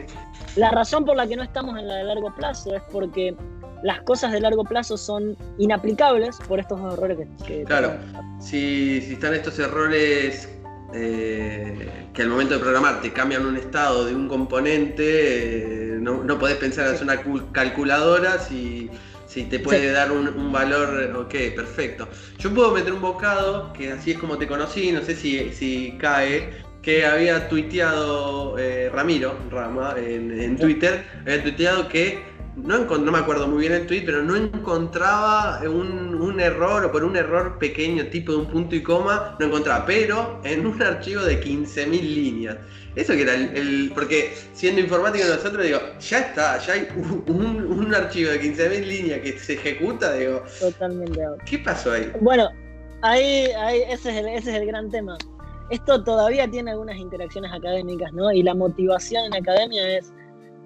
La 0.55 0.71
razón 0.71 1.05
por 1.05 1.15
la 1.15 1.27
que 1.27 1.35
no 1.35 1.43
estamos 1.43 1.77
en 1.77 1.87
la 1.87 1.97
de 1.97 2.03
largo 2.05 2.33
plazo 2.35 2.75
es 2.75 2.81
porque 2.91 3.35
las 3.83 4.01
cosas 4.01 4.31
de 4.31 4.41
largo 4.41 4.63
plazo 4.63 4.97
son 4.97 5.35
inaplicables 5.57 6.37
por 6.47 6.59
estos 6.59 6.81
dos 6.81 6.93
errores 6.93 7.27
que... 7.45 7.63
claro, 7.63 7.93
si, 8.39 9.01
si, 9.01 9.13
están 9.13 9.33
estos 9.33 9.57
errores 9.59 10.49
eh, 10.93 11.89
que 12.13 12.21
al 12.21 12.29
momento 12.29 12.55
de 12.55 12.59
programar 12.59 13.01
te 13.01 13.11
cambian 13.11 13.45
un 13.45 13.57
estado 13.57 14.05
de 14.05 14.13
un 14.13 14.27
componente, 14.27 15.93
eh, 15.93 15.97
no, 15.99 16.23
no, 16.23 16.37
podés 16.37 16.57
pensar 16.57 16.87
en 16.87 16.95
hacer 16.95 17.03
una 17.03 17.51
calculadora 17.53 18.39
si, 18.39 18.89
si 19.25 19.43
te 19.43 19.59
puede 19.59 19.91
dar 19.91 20.11
un, 20.11 20.51
valor, 20.51 21.15
ok, 21.15 21.55
perfecto. 21.55 22.09
Yo 22.37 22.53
puedo 22.53 22.71
meter 22.71 22.91
un 22.91 23.01
bocado, 23.01 23.71
que 23.71 23.91
así 23.91 24.11
es 24.11 24.17
como 24.17 24.37
te 24.37 24.47
conocí, 24.47 24.91
no 24.91 25.01
sé 25.01 25.15
si, 25.15 25.53
si 25.53 25.97
cae, 25.97 26.49
que 26.81 27.05
había 27.05 27.47
tuiteado 27.47 28.57
eh, 28.57 28.89
Ramiro 28.89 29.37
Rama 29.49 29.95
en, 29.97 30.37
en 30.37 30.57
Twitter, 30.57 31.05
había 31.21 31.43
tuiteado 31.43 31.87
que 31.87 32.30
no, 32.55 32.85
no, 32.85 33.11
me 33.11 33.17
acuerdo 33.17 33.47
muy 33.47 33.61
bien 33.61 33.73
el 33.73 33.87
tweet, 33.87 34.03
pero 34.05 34.23
no 34.23 34.35
encontraba 34.35 35.61
un, 35.63 36.39
error 36.39 36.85
o 36.85 36.91
por 36.91 37.03
un 37.03 37.15
error 37.15 37.57
pequeño 37.59 38.05
tipo 38.07 38.31
de 38.31 38.39
un 38.39 38.47
punto 38.47 38.75
y 38.75 38.83
coma, 38.83 39.35
no 39.39 39.45
encontraba, 39.45 39.85
pero 39.85 40.39
en 40.43 40.65
un 40.65 40.81
archivo 40.81 41.21
de 41.23 41.41
15.000 41.43 41.89
líneas. 42.01 42.57
Eso 42.95 43.13
que 43.13 43.21
era 43.21 43.35
el, 43.35 43.91
Porque 43.93 44.33
siendo 44.53 44.81
informático 44.81 45.25
nosotros, 45.25 45.63
digo, 45.63 45.79
ya 45.99 46.19
está, 46.19 46.57
ya 46.59 46.73
hay 46.73 46.87
un, 47.27 47.93
archivo 47.93 48.31
de 48.31 48.41
15.000 48.41 48.85
líneas 48.85 49.19
que 49.21 49.39
se 49.39 49.53
ejecuta, 49.53 50.13
digo. 50.13 50.43
Totalmente. 50.59 51.21
¿Qué 51.45 51.59
pasó 51.59 51.93
ahí? 51.93 52.11
Bueno, 52.19 52.49
ahí, 53.01 53.45
ahí 53.57 53.81
ese, 53.89 54.09
es 54.09 54.17
el, 54.17 54.27
ese 54.27 54.49
es 54.51 54.61
el 54.61 54.65
gran 54.65 54.89
tema. 54.89 55.17
Esto 55.69 56.03
todavía 56.03 56.49
tiene 56.49 56.71
algunas 56.71 56.97
interacciones 56.97 57.51
académicas, 57.53 58.11
¿no? 58.11 58.29
Y 58.31 58.43
la 58.43 58.53
motivación 58.53 59.25
en 59.25 59.35
academia 59.35 59.97
es 59.97 60.11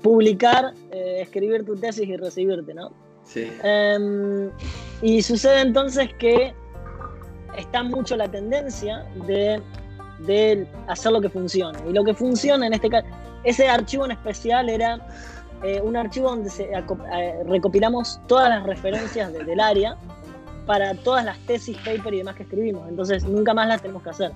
publicar, 0.05 0.75
eh, 0.91 1.21
escribir 1.21 1.65
tu 1.65 1.75
tesis 1.75 2.07
y 2.07 2.15
recibirte, 2.15 2.75
¿no? 2.75 2.91
Sí. 3.23 3.51
Em, 3.63 4.51
y 5.01 5.23
sucede 5.23 5.61
entonces 5.61 6.13
que 6.19 6.53
está 7.57 7.81
mucho 7.81 8.15
la 8.15 8.29
tendencia 8.29 9.03
de, 9.25 9.59
hacer 10.87 11.11
lo 11.11 11.21
que 11.21 11.29
funcione. 11.29 11.79
Y 11.89 11.91
lo 11.91 12.03
que 12.03 12.13
funciona 12.13 12.67
en 12.67 12.73
este 12.73 12.87
caso, 12.87 13.07
ese 13.43 13.67
archivo 13.67 14.05
en 14.05 14.11
especial 14.11 14.69
era 14.69 14.99
eh, 15.63 15.81
un 15.81 15.97
archivo 15.97 16.29
donde 16.29 16.51
se, 16.51 16.65
eh, 16.65 17.43
recopilamos 17.47 18.19
todas 18.27 18.49
las 18.49 18.63
referencias 18.63 19.33
del 19.33 19.59
área 19.59 19.97
para 20.67 20.93
todas 20.93 21.25
las 21.25 21.39
tesis, 21.47 21.75
paper 21.77 22.13
y 22.13 22.17
demás 22.19 22.35
que 22.35 22.43
escribimos. 22.43 22.87
Entonces 22.87 23.23
nunca 23.23 23.55
más 23.55 23.67
las 23.67 23.81
tenemos 23.81 24.03
que 24.03 24.11
hacer. 24.11 24.31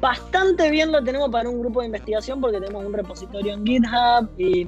Bastante 0.00 0.70
bien 0.70 0.90
lo 0.90 1.04
tenemos 1.04 1.30
para 1.30 1.48
un 1.48 1.60
grupo 1.60 1.80
de 1.80 1.86
investigación 1.86 2.40
porque 2.40 2.60
tenemos 2.60 2.84
un 2.84 2.92
repositorio 2.92 3.54
en 3.54 3.64
GitHub 3.64 4.28
y 4.36 4.66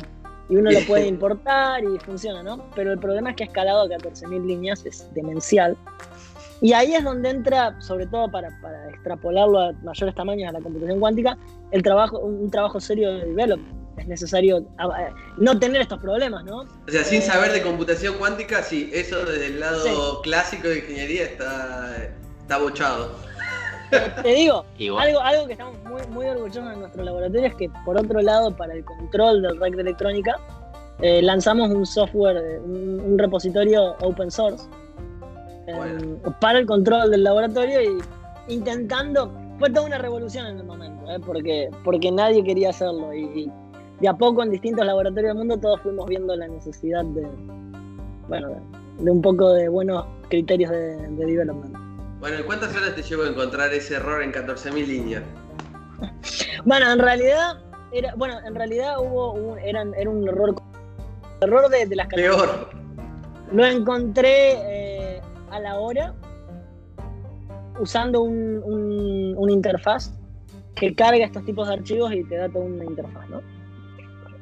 y 0.50 0.57
uno 0.57 0.71
lo 0.71 0.80
puede 0.80 1.07
importar 1.16 1.83
y 1.85 1.99
funciona, 2.00 2.42
¿no? 2.42 2.69
Pero 2.75 2.92
el 2.92 2.99
problema 2.99 3.30
es 3.30 3.37
que 3.37 3.45
ha 3.45 3.47
escalado 3.47 3.83
a 3.83 3.87
14.000 3.87 4.45
líneas, 4.45 4.85
es 4.85 5.09
demencial. 5.14 5.76
Y 6.61 6.75
ahí 6.75 6.95
es 6.95 7.02
donde 7.02 7.30
entra, 7.30 7.80
sobre 7.80 8.07
todo 8.07 8.30
para, 8.30 8.50
para, 8.61 8.90
extrapolarlo 8.90 9.61
a 9.61 9.73
mayores 9.83 10.14
tamaños 10.14 10.50
a 10.50 10.52
la 10.52 10.61
computación 10.61 11.00
cuántica, 11.00 11.38
el 11.71 11.83
trabajo, 11.83 12.19
un, 12.19 12.50
trabajo 12.50 12.80
serio 12.80 13.14
de 13.14 13.26
development. 13.26 13.80
Es 13.97 14.07
necesario 14.07 14.66
no 15.37 15.59
tener 15.59 15.83
estos 15.83 15.99
problemas, 16.00 16.45
¿no? 16.45 16.61
O 16.61 16.90
sea, 16.90 17.04
sin 17.04 17.23
saber 17.23 17.52
de 17.52 17.62
computación 17.62 18.16
cuántica, 18.19 18.62
sí, 18.62 18.90
eso 18.92 19.25
desde 19.25 19.47
el 19.47 19.61
lado 19.61 20.23
clásico 20.23 20.69
de 20.69 20.78
ingeniería 20.78 21.25
está, 21.25 21.97
está 22.40 22.59
bochado. 22.59 23.14
Te 24.23 24.28
digo, 24.28 24.64
algo, 24.99 25.20
algo 25.20 25.47
que 25.47 25.52
estamos 25.52 25.75
muy, 25.85 26.02
muy 26.09 26.26
orgullosos 26.26 26.73
en 26.73 26.80
nuestro 26.80 27.02
laboratorio 27.02 27.47
es 27.47 27.54
que, 27.54 27.70
por 27.85 27.99
otro 27.99 28.20
lado, 28.20 28.54
para 28.56 28.75
el 28.75 28.85
control 28.85 29.42
del 29.42 29.59
rack 29.59 29.75
de 29.75 29.82
electrónica, 29.82 30.38
eh, 31.02 31.23
lanzamos 31.23 31.70
un 31.70 31.87
software, 31.87 32.61
un, 32.61 33.18
repositorio 33.18 33.97
open 34.02 34.30
source 34.30 34.68
em, 35.66 36.18
para 36.40 36.59
el 36.59 36.66
control 36.66 37.11
del 37.11 37.25
laboratorio 37.25 37.80
y 37.82 38.52
intentando, 38.52 39.32
fue 39.59 39.70
toda 39.70 39.87
una 39.87 39.99
revolución 39.99 40.47
en 40.47 40.59
el 40.59 40.64
momento, 40.64 41.11
eh, 41.11 41.18
porque, 41.25 41.70
porque 41.85 42.11
nadie 42.12 42.44
quería 42.44 42.70
hacerlo 42.70 43.14
y, 43.14 43.50
de 44.00 44.09
a 44.09 44.14
poco 44.14 44.42
en 44.42 44.50
distintos 44.50 44.85
laboratorios 44.85 45.30
del 45.30 45.38
mundo 45.38 45.59
todos 45.59 45.80
fuimos 45.80 46.06
viendo 46.06 46.35
la 46.35 46.49
necesidad 46.49 47.04
de, 47.04 47.26
bueno, 48.28 48.49
de, 48.99 49.11
un 49.11 49.20
poco 49.20 49.52
de 49.52 49.68
buenos 49.68 50.04
criterios 50.28 50.70
de, 50.70 50.97
de 50.97 51.26
development. 51.26 51.89
Bueno, 52.21 52.37
¿cuántas 52.45 52.77
horas 52.77 52.95
te 52.95 53.03
llevo 53.03 53.23
a 53.23 53.29
encontrar 53.29 53.73
ese 53.73 53.95
error 53.95 54.23
en 54.23 54.31
14.000 54.31 54.87
líneas? 54.87 55.23
Bueno, 56.67 56.93
en 56.93 56.99
realidad, 56.99 57.59
era, 57.93 58.15
bueno, 58.15 58.39
en 58.47 58.55
realidad 58.55 59.00
hubo 59.00 59.33
un, 59.33 59.59
era 59.59 59.83
un 59.83 60.29
error, 60.29 60.55
error 61.41 61.71
de, 61.71 61.97
las 61.97 62.07
Peor. 62.09 62.69
Lo 63.50 63.65
encontré 63.65 64.53
eh, 65.17 65.23
a 65.50 65.59
la 65.61 65.77
hora 65.77 66.15
usando 67.79 68.21
un, 68.21 68.62
un, 69.37 69.50
interfaz 69.50 70.12
que 70.75 70.95
carga 70.95 71.25
estos 71.25 71.47
tipos 71.47 71.67
de 71.69 71.75
archivos 71.75 72.12
y 72.12 72.23
te 72.25 72.37
da 72.37 72.50
toda 72.50 72.67
una 72.67 72.85
interfaz, 72.85 73.27
¿no? 73.31 73.41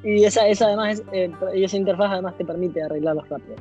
Y 0.03 0.25
esa, 0.25 0.49
esa 0.49 0.67
además 0.67 1.03
eh, 1.13 1.31
y 1.55 1.63
esa 1.63 1.77
interfaz 1.77 2.11
además 2.11 2.37
te 2.37 2.45
permite 2.45 2.83
arreglarlos 2.83 3.29
rápido. 3.29 3.55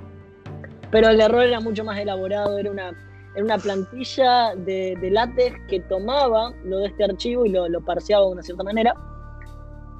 Pero 0.90 1.10
el 1.10 1.22
error 1.22 1.44
era 1.44 1.60
mucho 1.60 1.84
más 1.84 2.00
elaborado, 2.00 2.58
era 2.58 2.72
una 2.72 2.94
era 3.38 3.46
una 3.46 3.58
plantilla 3.60 4.56
de, 4.56 4.98
de, 5.00 5.12
látex 5.12 5.56
que 5.68 5.80
tomaba 5.82 6.52
lo 6.64 6.80
de 6.80 6.88
este 6.88 7.04
archivo 7.04 7.46
y 7.46 7.50
lo, 7.50 7.70
lo 7.70 7.82
parseaba 7.82 8.26
de 8.26 8.32
una 8.32 8.42
cierta 8.42 8.64
manera 8.64 8.96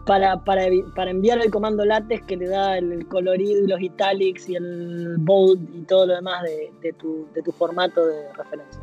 para, 0.08 0.44
para, 0.44 0.64
para, 0.96 1.12
enviar 1.12 1.38
el 1.38 1.52
comando 1.52 1.86
látex 1.86 2.26
que 2.26 2.36
le 2.36 2.48
da 2.48 2.80
el, 2.80 3.08
colorido 3.08 3.64
y 3.64 3.68
los 3.68 3.80
italics 3.80 4.50
y 4.50 4.56
el 4.56 5.18
bold 5.20 5.70
y 5.72 5.82
todo 5.84 6.08
lo 6.08 6.16
demás 6.16 6.42
de, 6.46 6.74
de, 6.82 6.94
tu, 6.94 7.28
de 7.36 7.44
tu 7.44 7.52
formato 7.52 8.08
de 8.08 8.34
referencia. 8.34 8.82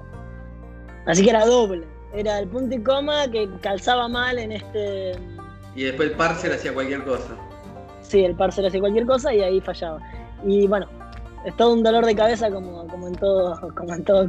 Así 1.06 1.24
que 1.24 1.30
era 1.30 1.44
doble. 1.44 1.84
Era 2.12 2.38
el 2.38 2.46
punto 2.46 2.76
y 2.76 2.80
coma 2.80 3.28
que 3.32 3.50
calzaba 3.60 4.06
mal 4.06 4.38
en 4.38 4.52
este. 4.52 5.18
Y 5.74 5.82
después 5.82 6.10
el 6.10 6.16
parser 6.16 6.52
hacía 6.52 6.72
cualquier 6.72 7.02
cosa. 7.02 7.36
Sí, 8.02 8.24
el 8.24 8.36
parser 8.36 8.66
hacía 8.66 8.78
cualquier 8.78 9.04
cosa 9.04 9.34
y 9.34 9.40
ahí 9.40 9.60
fallaba. 9.60 9.98
Y 10.44 10.68
bueno, 10.68 10.86
es 11.44 11.56
todo 11.56 11.74
un 11.74 11.82
dolor 11.82 12.06
de 12.06 12.14
cabeza 12.14 12.50
como, 12.50 12.86
como 12.88 13.08
en 13.08 13.14
todo, 13.14 13.60
como 13.74 13.94
en 13.94 14.04
todo 14.04 14.28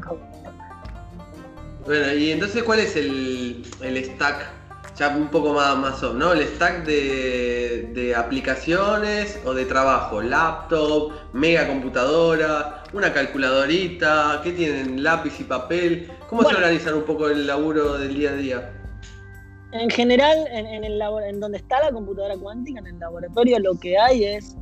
Bueno, 1.86 2.13
y 2.13 2.31
entonces 2.31 2.63
¿cuál 2.63 2.79
es 2.79 2.95
el, 2.95 3.65
stack? 3.81 4.51
Ya 4.98 5.10
un 5.10 5.27
poco 5.27 5.53
más, 5.53 5.77
más 5.77 6.01
¿no? 6.03 6.31
El 6.31 6.48
stack 6.48 6.86
de, 6.86 8.13
aplicaciones 8.15 9.39
o 9.45 9.53
de 9.53 9.65
trabajo, 9.65 10.22
laptop, 10.22 11.12
mega 11.34 11.67
computadora, 11.67 12.84
una 12.93 13.12
calculadorita, 13.12 14.39
¿qué 14.41 14.53
tienen? 14.53 15.03
Lápiz 15.03 15.39
y 15.39 15.43
papel. 15.43 16.10
¿Cómo 16.29 16.43
se 16.43 16.55
organizan 16.55 16.93
un 16.93 17.03
poco 17.03 17.27
el 17.27 17.45
laburo 17.45 17.98
del 17.98 18.15
día 18.15 18.29
a 18.29 18.36
día? 18.36 18.72
En 19.74 19.89
general, 19.89 20.48
en, 20.51 20.65
en, 20.65 20.84
el 20.86 21.01
en 21.27 21.39
donde 21.41 21.57
está 21.57 21.81
la 21.81 21.91
computadora 21.91 22.38
cuántica, 22.38 22.79
en 22.79 22.88
el 22.88 23.00
laboratorio, 23.00 23.60
lo 23.60 23.77
que 23.77 23.98
hay 23.98 24.24
es 24.24 24.55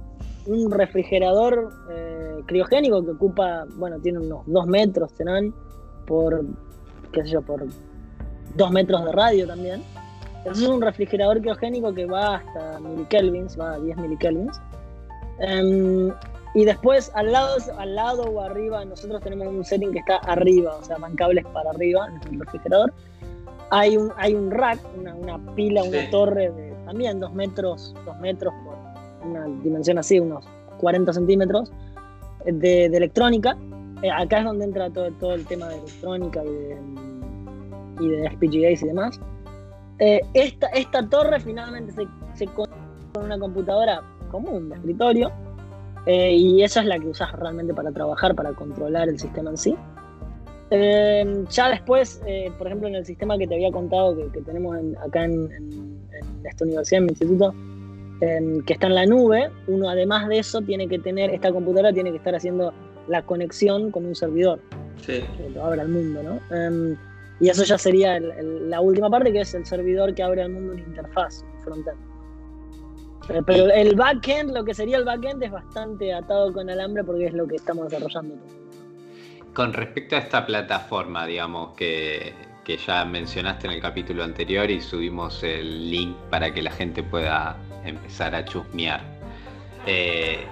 un 0.46 0.72
refrigerador 0.72 1.72
eh, 1.92 2.23
criogénico 2.46 3.04
que 3.04 3.12
ocupa, 3.12 3.66
bueno, 3.76 4.00
tiene 4.00 4.20
unos 4.20 4.44
dos 4.46 4.66
metros, 4.68 5.12
serán, 5.12 5.54
por, 6.06 6.46
qué 7.12 7.24
sé 7.24 7.30
yo, 7.30 7.42
por 7.42 7.66
dos 8.56 8.72
metros 8.72 9.06
de 9.06 9.12
radio 9.12 9.48
también. 9.48 9.84
Es 10.46 10.62
un 10.62 10.82
refrigerador 10.82 11.40
criogénico 11.40 11.94
que 11.94 12.06
va 12.06 12.36
hasta 12.36 12.80
milikelvins, 12.80 13.58
va 13.58 13.74
a 13.74 13.80
10 13.80 13.98
milikelvins. 13.98 14.60
Em, 15.40 16.12
y 16.54 16.66
después 16.66 17.12
al 17.16 17.32
lado, 17.32 17.58
al 17.78 17.96
lado 17.96 18.24
o 18.24 18.42
arriba, 18.42 18.84
nosotros 18.86 19.22
tenemos 19.22 19.48
un 19.48 19.64
setting 19.64 19.92
que 19.92 20.00
está 20.00 20.18
arriba, 20.18 20.76
o 20.76 20.84
sea, 20.84 20.98
van 20.98 21.16
cables 21.16 21.46
para 21.48 21.72
arriba 21.72 22.08
en 22.08 22.34
el 22.34 22.40
refrigerador. 22.40 22.94
hay 23.72 23.98
un, 23.98 24.12
hay 24.18 24.36
un 24.36 24.52
rack, 24.52 24.80
una, 24.98 25.40
pila, 25.56 25.84
una 25.84 26.10
torre 26.12 26.52
de 26.52 26.74
también 26.86 27.20
dos 27.20 27.34
metros, 27.34 27.96
dos 28.06 28.20
metros 28.20 28.54
por 28.64 28.76
una 29.28 29.46
dimensión 29.64 29.98
así, 29.98 30.20
unos 30.20 30.46
40 30.80 31.14
centímetros, 31.14 31.72
de, 32.46 32.86
electrónica. 32.86 33.58
Eh, 34.02 34.12
acá 34.12 34.40
es 34.40 34.46
donde 34.46 34.66
entra 34.66 34.90
todo, 34.90 35.12
todo 35.14 35.34
el 35.34 35.46
tema 35.46 35.70
de 35.70 35.76
electrónica 35.76 36.44
y 36.44 36.50
de, 36.50 36.78
y 38.02 38.08
de 38.10 38.30
FPGAs 38.30 38.84
y 38.84 38.88
demás. 38.88 39.20
Eh, 40.00 40.22
esta, 40.34 40.68
esta 40.68 41.08
torre 41.08 41.40
finalmente 41.40 41.94
se, 41.94 42.08
se 42.34 42.48
con 42.48 42.68
una 43.16 43.38
computadora 43.38 44.02
común 44.32 44.70
de 44.70 44.76
escritorio 44.76 45.32
eh, 46.08 46.34
y 46.36 46.64
esa 46.64 46.82
es 46.82 46.88
la 46.88 47.00
que 47.00 47.08
usas 47.08 47.32
realmente 47.34 47.74
para 47.74 47.92
trabajar, 47.92 48.36
para 48.36 48.54
controlar 48.54 49.08
el 49.08 49.20
sistema 49.20 49.52
en 49.52 49.58
sí. 49.58 49.76
Eh, 50.72 51.46
ya 51.50 51.70
después, 51.70 52.22
por 52.58 52.68
ejemplo, 52.68 52.88
en 52.88 52.96
el 52.96 53.06
sistema 53.06 53.38
que 53.38 53.48
te 53.48 53.54
había 53.54 53.72
contado 53.72 54.16
que, 54.32 54.42
tenemos 54.42 54.76
acá 55.06 55.26
en, 55.26 55.50
esta 56.44 56.66
universidad, 56.66 56.98
en 56.98 57.06
mi 57.06 57.12
instituto, 57.12 57.54
que 58.20 58.74
está 58.74 58.88
en 58.88 58.96
la 58.96 59.06
nube, 59.06 59.50
uno 59.68 59.90
además 59.90 60.30
de 60.30 60.40
eso 60.40 60.62
tiene 60.62 60.88
que 60.88 60.98
tener, 60.98 61.30
esta 61.32 61.52
computadora 61.52 61.92
tiene 61.92 62.12
que 62.12 62.18
estar 62.18 62.34
haciendo 62.34 62.74
la 63.08 63.22
conexión 63.24 63.92
con 63.92 64.06
un 64.06 64.16
servidor 64.16 64.62
que 65.06 65.26
lo 65.54 65.66
abra 65.66 65.82
al 65.82 65.90
mundo, 65.90 66.24
¿no? 66.24 66.56
Em, 66.56 66.96
y 67.40 67.50
eso 67.50 67.64
ya 67.64 67.78
sería 67.78 68.20
la 68.20 68.80
última 68.80 69.10
parte, 69.10 69.34
que 69.34 69.42
es 69.42 69.54
el 69.54 69.66
servidor 69.66 70.14
que 70.16 70.24
abre 70.24 70.44
al 70.44 70.52
mundo 70.52 70.74
una 70.74 70.82
interfaz, 70.82 71.44
un 71.56 71.62
frontend. 71.64 71.98
Eh, 73.30 73.42
pero 73.46 73.72
el 73.72 73.96
backend, 73.96 74.54
lo 74.54 74.64
que 74.64 74.74
sería 74.74 74.98
el 74.98 75.06
backend, 75.06 75.44
es 75.44 75.52
bastante 75.52 76.14
atado 76.14 76.54
con 76.54 76.70
alambre 76.70 77.04
porque 77.04 77.26
es 77.26 77.34
lo 77.34 77.48
que 77.48 77.56
estamos 77.56 77.90
desarrollando. 77.90 78.36
Con 79.54 79.74
respecto 79.74 80.16
a 80.16 80.20
esta 80.20 80.46
plataforma, 80.46 81.26
digamos, 81.26 81.76
que, 81.76 82.34
ya 82.88 83.06
mencionaste 83.06 83.68
en 83.68 83.74
el 83.74 83.82
capítulo 83.82 84.24
anterior 84.24 84.70
y 84.72 84.82
subimos 84.82 85.44
el 85.44 85.92
link 85.92 86.16
para 86.30 86.54
que 86.54 86.62
la 86.62 86.72
gente 86.72 87.04
pueda 87.04 87.58
empezar 87.86 88.36
a 88.36 88.46
chusmear. 88.46 89.02
Eh, 89.86 90.46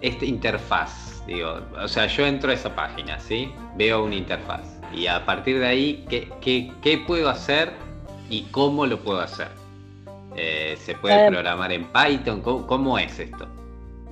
esta 0.00 0.24
interfaz, 0.24 1.24
digo, 1.26 1.60
o 1.82 1.88
sea, 1.88 2.06
yo 2.06 2.26
entro 2.26 2.50
a 2.50 2.54
esa 2.54 2.74
página, 2.74 3.18
¿sí? 3.18 3.50
Veo 3.76 4.04
una 4.04 4.14
interfaz 4.14 4.78
y 4.92 5.06
a 5.06 5.24
partir 5.24 5.58
de 5.58 5.66
ahí, 5.66 6.04
¿qué, 6.40 7.04
puedo 7.06 7.28
hacer 7.28 7.72
y 8.30 8.42
cómo 8.44 8.86
lo 8.86 8.98
puedo 8.98 9.20
hacer? 9.20 9.48
Eh, 10.36 10.76
¿Se 10.78 10.94
puede 10.94 11.26
eh, 11.26 11.30
programar 11.30 11.72
en 11.72 11.86
Python? 11.86 12.40
¿Cómo, 12.42 12.98
es 12.98 13.18
esto? 13.18 13.46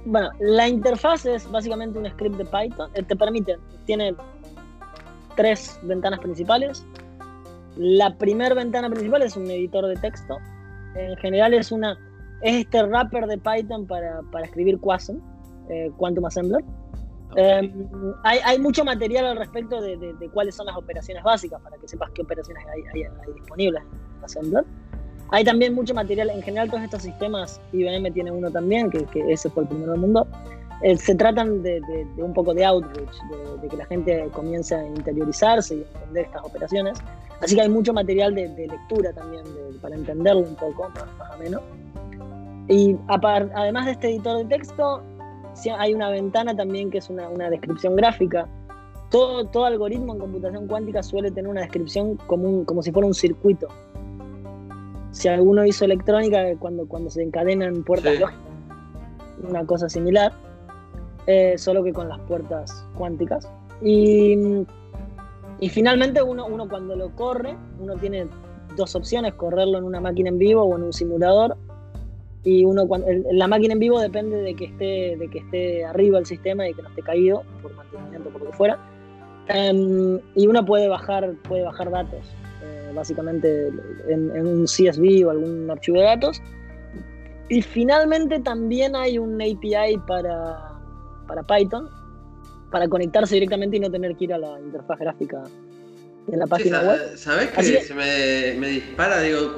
Bueno, 0.04 0.30
la 0.40 0.68
interfaz 0.68 1.24
es 1.26 1.50
básicamente 1.50 1.98
un 1.98 2.08
script 2.10 2.36
de 2.36 2.44
Python. 2.44 2.90
Te 2.92 3.16
permite, 3.16 3.56
tiene 3.86 4.14
tres 5.34 5.78
ventanas 5.82 6.20
principales. 6.20 6.84
La 7.76 8.14
primera 8.16 8.54
ventana 8.54 8.88
principal 8.90 9.22
es 9.22 9.36
un 9.36 9.50
editor 9.50 9.86
de 9.86 9.96
texto. 9.96 10.38
En 10.94 11.16
general 11.18 11.54
es 11.54 11.72
una 11.72 11.98
es 12.42 12.56
este 12.56 12.82
wrapper 12.82 13.26
de 13.26 13.38
Python 13.38 13.86
para, 13.86 14.20
escribir 14.44 14.78
Quasm, 14.80 15.18
Quantum 15.96 16.26
Assembler. 16.26 16.64
Em, 17.34 17.72
hay, 18.22 18.58
mucho 18.58 18.84
material 18.84 19.26
al 19.26 19.36
respecto 19.36 19.80
de, 19.80 20.30
cuáles 20.32 20.54
son 20.54 20.66
las 20.66 20.76
operaciones 20.76 21.22
básicas, 21.24 21.60
para 21.60 21.76
que 21.76 21.88
sepas 21.88 22.10
qué 22.12 22.22
operaciones 22.22 22.64
hay, 22.72 23.04
disponibles 23.34 23.82
en 24.18 24.24
Assembler. 24.24 24.64
Hay 25.30 25.44
también 25.44 25.74
mucho 25.74 25.92
material, 25.92 26.30
en 26.30 26.42
general 26.42 26.70
todos 26.70 26.84
estos 26.84 27.02
sistemas, 27.02 27.60
IBM 27.72 28.12
tiene 28.12 28.30
uno 28.30 28.50
también, 28.50 28.90
que, 28.90 29.06
ese 29.28 29.50
fue 29.50 29.64
el 29.64 29.68
primero 29.68 29.92
del 29.92 30.00
mundo, 30.00 30.26
eh, 30.82 30.96
se 30.96 31.14
tratan 31.14 31.62
de, 31.62 31.80
un 32.18 32.32
poco 32.32 32.54
de 32.54 32.64
outreach, 32.64 33.16
de, 33.60 33.68
que 33.68 33.76
la 33.76 33.86
gente 33.86 34.28
comience 34.32 34.74
a 34.74 34.86
interiorizarse 34.86 35.76
y 35.76 35.86
entender 35.94 36.26
estas 36.26 36.44
operaciones. 36.44 36.98
Así 37.42 37.54
que 37.54 37.62
hay 37.62 37.68
mucho 37.68 37.92
material 37.92 38.34
de, 38.34 38.48
lectura 38.48 39.12
también 39.12 39.44
para 39.82 39.96
entenderlo 39.96 40.42
un 40.42 40.54
poco, 40.54 40.88
más, 40.90 41.34
o 41.34 41.38
menos. 41.38 41.62
Y 42.68 42.96
además 43.08 43.86
de 43.86 43.92
este 43.92 44.08
editor 44.08 44.38
de 44.38 44.44
texto, 44.46 45.02
hay 45.78 45.94
una 45.94 46.10
ventana 46.10 46.54
también 46.54 46.90
que 46.90 46.98
es 46.98 47.10
una, 47.10 47.28
descripción 47.50 47.96
gráfica. 47.96 48.48
Todo, 49.10 49.44
todo, 49.46 49.64
algoritmo 49.66 50.14
en 50.14 50.18
computación 50.18 50.66
cuántica 50.66 51.02
suele 51.02 51.30
tener 51.30 51.48
una 51.48 51.60
descripción 51.60 52.16
como, 52.26 52.64
como 52.64 52.82
si 52.82 52.90
fuera 52.90 53.06
un 53.06 53.14
circuito. 53.14 53.68
Si 55.12 55.28
alguno 55.28 55.64
hizo 55.64 55.84
electrónica, 55.84 56.38
cuando, 56.58 56.86
cuando 56.86 57.08
se 57.08 57.22
encadenan 57.22 57.84
puertas 57.84 58.18
una 59.48 59.64
cosa 59.64 59.88
similar, 59.88 60.32
eh, 61.26 61.56
solo 61.56 61.82
que 61.84 61.92
con 61.92 62.08
las 62.08 62.18
puertas 62.20 62.84
cuánticas. 62.96 63.48
Y, 63.80 64.36
y 65.60 65.68
finalmente 65.68 66.22
uno, 66.22 66.46
uno 66.46 66.68
cuando 66.68 66.96
lo 66.96 67.14
corre, 67.14 67.56
uno 67.80 67.94
tiene 67.94 68.26
dos 68.76 68.94
opciones, 68.96 69.34
correrlo 69.34 69.78
en 69.78 69.84
una 69.84 70.00
máquina 70.00 70.30
en 70.30 70.38
vivo 70.38 70.62
o 70.62 70.76
en 70.76 70.82
un 70.82 70.92
simulador 70.92 71.56
y 72.46 72.64
uno 72.64 72.86
cuando 72.86 73.08
la 73.32 73.48
máquina 73.48 73.72
en 73.72 73.80
vivo 73.80 74.00
depende 74.00 74.36
de 74.36 74.54
que 74.54 74.66
esté 74.66 75.16
de 75.16 75.28
que 75.28 75.40
esté 75.40 75.84
arriba 75.84 76.20
el 76.20 76.26
sistema 76.26 76.68
y 76.68 76.74
que 76.74 76.80
no 76.80 76.88
esté 76.88 77.02
caído 77.02 77.42
por 77.60 77.74
mantenimiento 77.74 78.30
por 78.30 78.40
lo 78.40 78.50
que 78.50 78.56
fuera. 78.56 78.78
Em, 79.48 80.20
y 80.36 80.46
uno 80.46 80.64
puede 80.64 80.86
bajar 80.86 81.34
puede 81.48 81.64
bajar 81.64 81.90
datos 81.90 82.24
eh, 82.62 82.92
básicamente 82.94 83.72
en, 84.08 84.46
un 84.46 84.64
CSV 84.64 85.26
o 85.26 85.30
algún 85.30 85.68
archivo 85.68 85.98
de 85.98 86.04
datos. 86.04 86.40
Y 87.48 87.62
finalmente 87.62 88.38
también 88.38 88.94
hay 88.94 89.18
un 89.18 89.42
API 89.42 89.98
para 90.06 90.70
para 91.26 91.42
Python 91.42 91.88
para 92.70 92.86
conectarse 92.86 93.34
directamente 93.34 93.78
y 93.78 93.80
no 93.80 93.90
tener 93.90 94.14
que 94.14 94.24
ir 94.24 94.34
a 94.34 94.38
la 94.38 94.60
interfaz 94.60 95.00
gráfica 95.00 95.42
en 96.32 96.38
la 96.38 96.46
página 96.46 96.80
web. 96.80 97.16
¿Sabés 97.16 97.50
que 97.50 97.82
se 97.82 97.94
me, 97.94 98.68
dispara, 98.68 99.20
digo, 99.20 99.54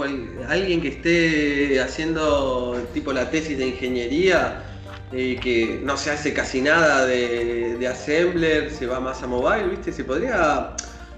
alguien 0.49 0.81
que 0.81 0.89
esté 0.89 1.81
haciendo 1.81 2.77
tipo 2.95 3.13
la 3.13 3.31
tesis 3.31 3.59
de 3.59 3.69
ingeniería 3.69 4.63
y 5.13 5.37
que 5.37 5.81
no 5.83 5.97
se 5.97 6.11
hace 6.11 6.33
casi 6.33 6.61
nada 6.61 7.07
de, 7.07 7.87
Assembler, 7.89 8.71
se 8.71 8.87
va 8.87 9.01
más 9.01 9.23
a 9.23 9.27
mobile, 9.27 9.69
¿viste? 9.69 9.93
Se 9.93 10.05
podría... 10.05 10.75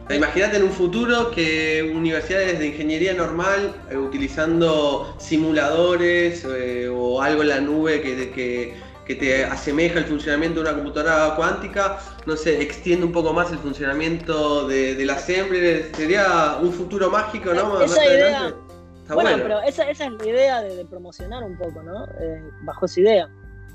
Imagínate 0.08 0.56
en 0.56 0.64
un 0.64 0.72
futuro 0.72 1.30
que 1.30 1.88
universidades 1.94 2.58
de 2.58 2.66
ingeniería 2.66 3.14
normal, 3.14 3.76
eh, 3.90 3.96
utilizando 3.96 5.14
simuladores 5.20 6.44
eh, 6.44 6.88
o 6.92 7.22
algo 7.22 7.42
en 7.42 7.48
la 7.48 7.60
nube 7.60 8.00
que, 8.00 8.30
que 8.30 8.74
que 9.10 9.16
te 9.16 9.44
asemeja 9.44 9.98
el 9.98 10.04
funcionamiento 10.04 10.62
de 10.62 10.68
una 10.68 10.76
computadora 10.76 11.34
cuántica, 11.34 11.98
no 12.26 12.36
sé, 12.36 12.62
extiende 12.62 13.04
un 13.04 13.10
poco 13.10 13.32
más 13.32 13.50
el 13.50 13.58
funcionamiento 13.58 14.68
de, 14.68 14.94
del 14.94 15.10
assembler, 15.10 15.90
sería 15.96 16.58
un 16.62 16.72
futuro 16.72 17.10
mágico, 17.10 17.52
¿no? 17.52 17.80
Esa 17.80 18.04
idea, 18.06 18.54
bueno, 19.12 19.30
pero 19.42 19.60
esa, 19.62 19.90
esa, 19.90 20.04
es 20.04 20.12
la 20.12 20.26
idea 20.26 20.62
de, 20.62 20.84
promocionar 20.84 21.42
un 21.42 21.58
poco, 21.58 21.82
¿no? 21.82 22.04
Eh, 22.20 22.40
bajo 22.62 22.86
esa 22.86 23.00
idea. 23.00 23.28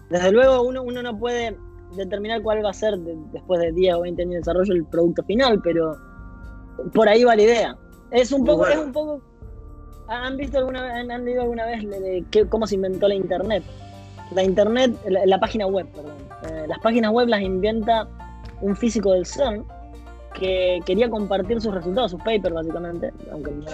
Desde 0.09 0.31
luego 0.31 0.61
uno, 0.61 0.83
uno 0.83 1.03
no 1.03 1.19
puede 1.19 1.57
determinar 1.97 2.41
cuál 2.41 2.63
va 2.63 2.69
a 2.69 2.73
ser 2.73 2.97
después 2.97 3.59
de 3.59 3.73
10 3.73 3.95
o 3.95 4.01
20 4.03 4.21
años 4.21 4.31
de 4.31 4.37
desarrollo 4.37 4.73
el 4.73 4.85
producto 4.85 5.21
final, 5.23 5.59
pero 5.61 5.97
por 6.93 7.09
ahí 7.09 7.25
va 7.25 7.35
la 7.35 7.41
idea. 7.41 7.77
Es 8.11 8.31
un 8.31 8.45
poco, 8.45 8.67
es 8.67 8.77
un 8.77 8.93
poco. 8.93 9.21
¿Han 10.07 10.37
visto 10.37 10.59
alguna 10.59 10.81
vez, 10.81 11.09
han 11.09 11.25
leído 11.25 11.41
alguna 11.41 11.65
vez 11.65 11.81
de, 11.81 12.47
cómo 12.47 12.65
se 12.65 12.75
inventó 12.75 13.09
la 13.09 13.15
internet? 13.15 13.65
La 14.31 14.43
internet, 14.43 14.95
la, 15.07 15.39
página 15.39 15.67
web, 15.67 15.87
perdón. 15.87 16.13
Eh, 16.49 16.65
las 16.67 16.79
páginas 16.79 17.11
web 17.11 17.27
las 17.27 17.41
inventa 17.41 18.07
un 18.61 18.75
físico 18.75 19.11
del 19.13 19.25
CERN 19.25 19.63
que 20.33 20.79
quería 20.85 21.09
compartir 21.09 21.61
sus 21.61 21.73
resultados, 21.73 22.11
sus 22.11 22.21
papers 22.21 22.53
básicamente, 22.53 23.13
aunque 23.31 23.51
no 23.51 23.65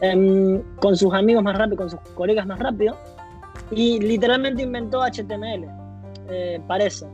em, 0.00 0.62
con 0.76 0.96
sus 0.96 1.12
amigos 1.14 1.42
más 1.42 1.56
rápido, 1.56 1.76
con 1.76 1.90
sus 1.90 2.00
colegas 2.14 2.46
más 2.46 2.58
rápido, 2.58 2.96
y 3.70 4.00
literalmente 4.00 4.62
inventó 4.62 5.02
HTML, 5.02 5.66
eh, 6.28 6.60
parece. 6.66 7.06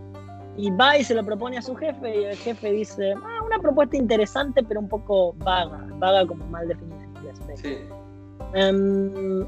Y 0.57 0.71
va 0.71 0.99
y 0.99 1.05
se 1.05 1.15
lo 1.15 1.25
propone 1.25 1.59
a 1.59 1.63
su 1.63 1.75
jefe 1.75 2.21
y 2.21 2.25
el 2.25 2.37
jefe 2.37 2.73
dice, 2.73 3.15
ah, 3.17 3.43
una 3.45 3.59
propuesta 3.59 3.97
interesante 3.97 4.63
pero 4.63 4.81
un 4.81 4.89
poco 4.89 5.35
vaga, 5.39 5.87
vaga 5.99 6.27
como 6.27 6.45
mal 6.47 6.69
definida 6.69 7.03
en 7.03 7.17
inglés. 7.17 7.41
Sí. 7.57 7.79
Em, 8.55 9.47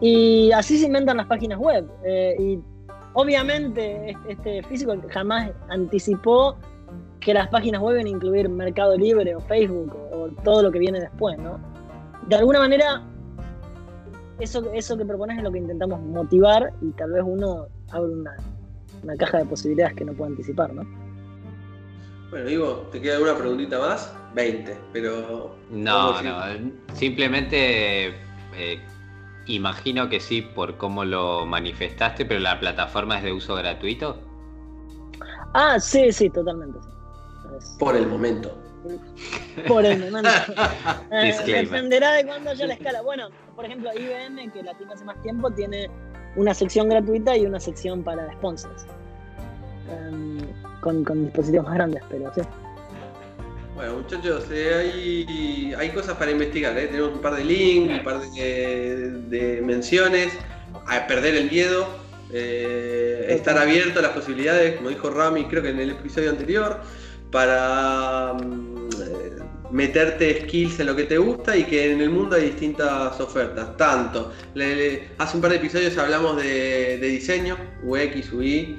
y 0.00 0.50
así 0.52 0.78
se 0.78 0.86
inventan 0.86 1.16
las 1.18 1.26
páginas 1.26 1.58
web. 1.58 1.86
Eh, 2.04 2.36
y 2.38 2.60
obviamente 3.14 4.16
este 4.28 4.62
físico 4.64 4.94
jamás 5.10 5.50
anticipó 5.68 6.56
que 7.20 7.34
las 7.34 7.48
páginas 7.48 7.82
web 7.82 7.96
iban 7.96 8.06
a 8.06 8.10
incluir 8.10 8.48
Mercado 8.48 8.96
Libre 8.96 9.34
o 9.34 9.40
Facebook 9.40 9.94
o, 10.12 10.28
todo 10.42 10.62
lo 10.62 10.72
que 10.72 10.78
viene 10.78 11.00
después, 11.00 11.38
¿no? 11.38 11.60
De 12.26 12.36
alguna 12.36 12.60
manera, 12.60 13.02
eso, 14.38 14.70
eso 14.72 14.96
que 14.96 15.04
propones 15.04 15.38
es 15.38 15.44
lo 15.44 15.52
que 15.52 15.58
intentamos 15.58 16.00
motivar 16.00 16.72
y 16.80 16.90
tal 16.92 17.12
vez 17.12 17.22
uno 17.26 17.66
abre 17.90 18.12
una, 18.12 18.36
una 19.02 19.16
caja 19.16 19.38
de 19.38 19.44
posibilidades 19.44 19.94
que 19.94 20.04
no 20.04 20.14
puede 20.14 20.30
anticipar, 20.30 20.72
¿no? 20.72 20.82
Bueno, 22.30 22.48
Ivo, 22.48 22.88
¿te 22.92 23.00
queda 23.00 23.14
alguna 23.14 23.36
preguntita 23.36 23.78
más? 23.80 24.14
20, 24.34 24.78
pero... 24.92 25.56
No, 25.70 26.22
no, 26.22 26.40
simplemente 26.94 28.08
eh, 28.56 28.80
Imagino 29.46 30.08
que 30.08 30.20
sí 30.20 30.42
por 30.42 30.76
cómo 30.76 31.04
lo 31.04 31.46
manifestaste, 31.46 32.24
pero 32.24 32.40
la 32.40 32.60
plataforma 32.60 33.18
es 33.18 33.24
de 33.24 33.32
uso 33.32 33.54
gratuito. 33.54 34.20
Ah, 35.54 35.78
sí, 35.80 36.12
sí, 36.12 36.30
totalmente. 36.30 36.78
Por 37.78 37.96
el 37.96 38.06
momento. 38.06 38.56
por 39.66 39.84
el 39.84 39.98
momento. 40.00 40.30
Eh, 41.10 41.26
Disclaimer. 41.26 41.68
dependerá 41.68 42.12
de 42.12 42.24
cuándo 42.24 42.50
haya 42.50 42.66
la 42.68 42.74
escala. 42.74 43.02
Bueno, 43.02 43.28
por 43.56 43.64
ejemplo, 43.64 43.90
IBM, 43.92 44.52
que 44.52 44.62
la 44.62 44.74
tiene 44.74 44.92
hace 44.92 45.04
más 45.04 45.20
tiempo, 45.22 45.50
tiene 45.50 45.90
una 46.36 46.54
sección 46.54 46.88
gratuita 46.88 47.36
y 47.36 47.46
una 47.46 47.58
sección 47.58 48.04
para 48.04 48.32
sponsors. 48.34 48.86
Em, 49.90 50.38
con, 50.80 51.02
con 51.04 51.24
dispositivos 51.24 51.66
más 51.66 51.74
grandes, 51.74 52.02
pero 52.08 52.32
sí. 52.32 52.42
Bueno, 53.80 53.94
muchachos, 53.96 54.44
eh, 54.52 54.74
hay, 54.74 55.74
hay 55.74 55.88
cosas 55.88 56.14
para 56.18 56.30
investigar. 56.30 56.76
eh. 56.76 56.88
Tenemos 56.88 57.12
un 57.14 57.22
par 57.22 57.34
de 57.34 57.44
links, 57.44 57.94
un 57.98 58.04
par 58.04 58.20
de, 58.20 59.10
de 59.30 59.62
menciones. 59.62 60.34
A 60.86 61.06
perder 61.06 61.34
el 61.36 61.50
miedo. 61.50 61.88
eh, 62.32 63.24
estar 63.30 63.56
abierto 63.56 64.00
a 64.00 64.02
las 64.02 64.12
posibilidades, 64.12 64.76
como 64.76 64.90
dijo 64.90 65.08
Rami, 65.08 65.46
creo 65.46 65.62
que 65.62 65.70
en 65.70 65.80
el 65.80 65.90
episodio 65.92 66.28
anterior, 66.30 66.78
para 67.32 68.34
mm, 68.34 69.70
meterte 69.72 70.42
skills 70.42 70.78
en 70.80 70.86
lo 70.86 70.94
que 70.94 71.04
te 71.04 71.16
gusta 71.18 71.56
y 71.56 71.64
que 71.64 71.90
en 71.92 72.00
el 72.02 72.10
mundo 72.10 72.36
hay 72.36 72.42
distintas 72.50 73.18
ofertas. 73.18 73.76
Tanto, 73.78 74.30
le- 74.54 74.76
le- 74.76 75.08
hace 75.18 75.36
un 75.36 75.40
par 75.42 75.52
de 75.52 75.56
episodios 75.56 75.96
hablamos 75.96 76.36
de, 76.36 76.98
de 76.98 77.06
diseño, 77.08 77.56
UX, 77.82 78.30
UI, 78.32 78.78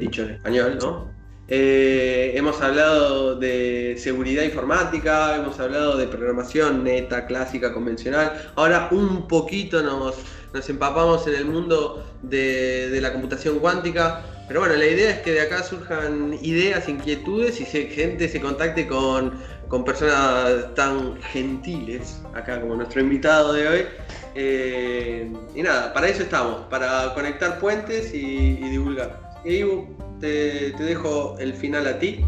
dicho 0.00 0.22
en 0.22 0.30
español, 0.30 0.78
¿no? 0.80 1.19
Eh, 1.52 2.32
hemos 2.36 2.60
hablado 2.62 3.34
de 3.34 3.96
seguridad 3.98 4.44
informática, 4.44 5.34
hemos 5.34 5.58
hablado 5.58 5.96
de 5.96 6.06
programación 6.06 6.84
neta, 6.84 7.26
clásica, 7.26 7.72
convencional. 7.74 8.52
Ahora 8.54 8.88
un 8.92 9.26
poquito 9.26 9.82
nos, 9.82 10.14
nos 10.54 10.70
empapamos 10.70 11.26
en 11.26 11.34
el 11.34 11.46
mundo 11.46 12.04
de, 12.22 12.88
de 12.90 13.00
la 13.00 13.12
computación 13.12 13.58
cuántica. 13.58 14.22
Pero 14.46 14.60
bueno, 14.60 14.76
la 14.76 14.86
idea 14.86 15.10
es 15.10 15.18
que 15.18 15.32
de 15.32 15.40
acá 15.42 15.62
surjan 15.62 16.36
ideas, 16.42 16.88
inquietudes 16.88 17.60
y 17.60 17.64
se- 17.64 17.86
gente 17.86 18.28
se 18.28 18.40
contacte 18.40 18.86
con, 18.86 19.32
con 19.68 19.84
personas 19.84 20.74
tan 20.74 21.20
gentiles, 21.32 22.20
acá 22.34 22.60
como 22.60 22.74
nuestro 22.76 23.00
invitado 23.00 23.52
de 23.52 23.68
hoy. 23.68 23.86
Eh, 24.34 25.32
y 25.54 25.62
nada, 25.62 25.92
para 25.92 26.08
eso 26.08 26.22
estamos, 26.22 26.62
para 26.70 27.12
conectar 27.14 27.58
puentes 27.60 28.12
y, 28.14 28.58
y 28.60 28.70
divulgar. 28.70 29.29
Te 29.42 30.72
dejo 30.72 31.38
el 31.38 31.54
final 31.54 31.86
a 31.86 31.98
ti. 31.98 32.20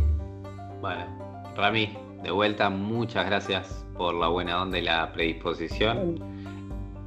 Bueno, 0.80 1.04
Rami, 1.54 1.94
de 2.22 2.30
vuelta, 2.30 2.70
muchas 2.70 3.26
gracias 3.26 3.84
por 3.96 4.14
la 4.14 4.28
buena 4.28 4.62
onda 4.62 4.78
y 4.78 4.82
la 4.82 5.12
predisposición. 5.12 6.18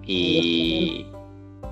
Y 0.04 1.08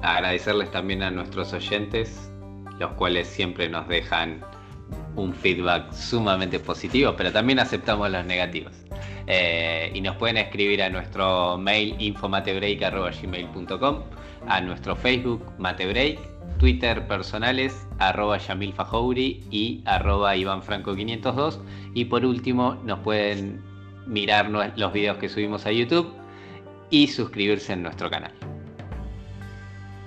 agradecerles 0.02 0.72
también 0.72 1.04
a 1.04 1.12
nuestros 1.12 1.54
oyentes, 1.54 2.32
los 2.80 2.92
cuales 2.94 3.28
siempre 3.28 3.70
nos 3.70 3.88
dejan 3.88 4.44
un 5.16 5.32
feedback 5.34 5.92
sumamente 5.92 6.60
positivo, 6.60 7.14
pero 7.16 7.32
también 7.32 7.60
aceptamos 7.60 8.10
los 8.10 8.26
negativos. 8.26 8.74
Eh, 9.28 9.92
y 9.94 10.02
nos 10.02 10.16
pueden 10.18 10.38
escribir 10.38 10.82
a 10.82 10.90
nuestro 10.90 11.56
mail 11.58 11.96
infomatebreak.gmail.com, 12.00 14.04
a 14.48 14.62
nuestro 14.62 14.96
Facebook 14.96 15.46
Matebreak, 15.60 16.33
Twitter 16.58 17.06
personales 17.08 17.88
arroba 18.00 18.38
Yamil 18.38 18.74
Fajouri 18.74 19.44
y 19.52 19.82
arroba 19.86 20.36
IvanFranco502 20.36 21.60
y 21.94 22.06
por 22.06 22.26
último 22.26 22.76
nos 22.86 23.00
pueden 23.00 23.62
mirar 24.08 24.50
los 24.50 24.94
videos 24.94 25.18
que 25.18 25.30
subimos 25.30 25.66
a 25.66 25.72
YouTube 25.72 26.14
y 26.90 27.08
suscribirse 27.08 27.74
en 27.74 27.84
nuestro 27.84 28.10
canal. 28.10 28.32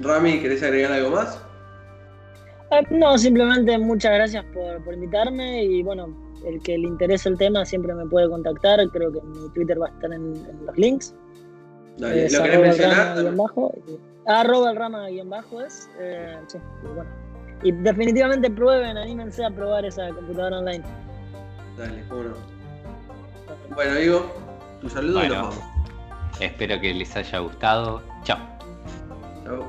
Rami, 0.00 0.40
¿querés 0.40 0.62
agregar 0.62 0.92
algo 0.92 1.10
más? 1.10 1.42
Eh, 2.70 2.82
no, 2.90 3.16
simplemente 3.16 3.78
muchas 3.78 4.12
gracias 4.14 4.44
por, 4.52 4.84
por 4.84 4.94
invitarme 4.94 5.64
y 5.64 5.82
bueno, 5.82 6.14
el 6.46 6.62
que 6.62 6.76
le 6.78 6.88
interese 6.88 7.28
el 7.28 7.38
tema 7.38 7.64
siempre 7.64 7.94
me 7.94 8.06
puede 8.06 8.28
contactar, 8.28 8.80
creo 8.90 9.12
que 9.12 9.20
mi 9.22 9.48
Twitter 9.54 9.80
va 9.80 9.86
a 9.86 9.90
estar 9.90 10.12
en, 10.12 10.34
en 10.34 10.66
los 10.66 10.76
links. 10.76 11.14
Dale, 11.98 12.26
Es 12.26 12.32
¿Lo 12.32 12.42
querés 12.42 12.60
mencionar? 12.60 13.16
Arroba 14.26 14.70
el 14.70 14.76
rama 14.76 15.08
guion 15.08 15.30
bajo 15.30 15.60
es, 15.60 15.90
eh, 15.98 16.38
sí, 16.46 16.58
y 16.82 16.86
bueno. 16.86 17.10
Y 17.62 17.72
definitivamente 17.72 18.50
prueben, 18.50 18.98
anímense 18.98 19.44
a 19.44 19.50
probar 19.50 19.84
esa 19.84 20.08
computadora 20.10 20.58
online. 20.58 20.84
Dale, 21.78 22.02
no. 22.08 22.34
Bueno, 23.74 23.94
digo, 23.94 24.32
tu 24.80 24.90
saludo 24.90 25.24
y 25.24 25.28
nos 25.28 25.36
vamos. 25.38 25.60
Espero 26.40 26.80
que 26.80 26.92
les 26.92 27.16
haya 27.16 27.38
gustado. 27.38 28.02
Chao. 28.24 28.38
Chau. 29.44 29.64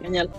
Genial. 0.00 0.30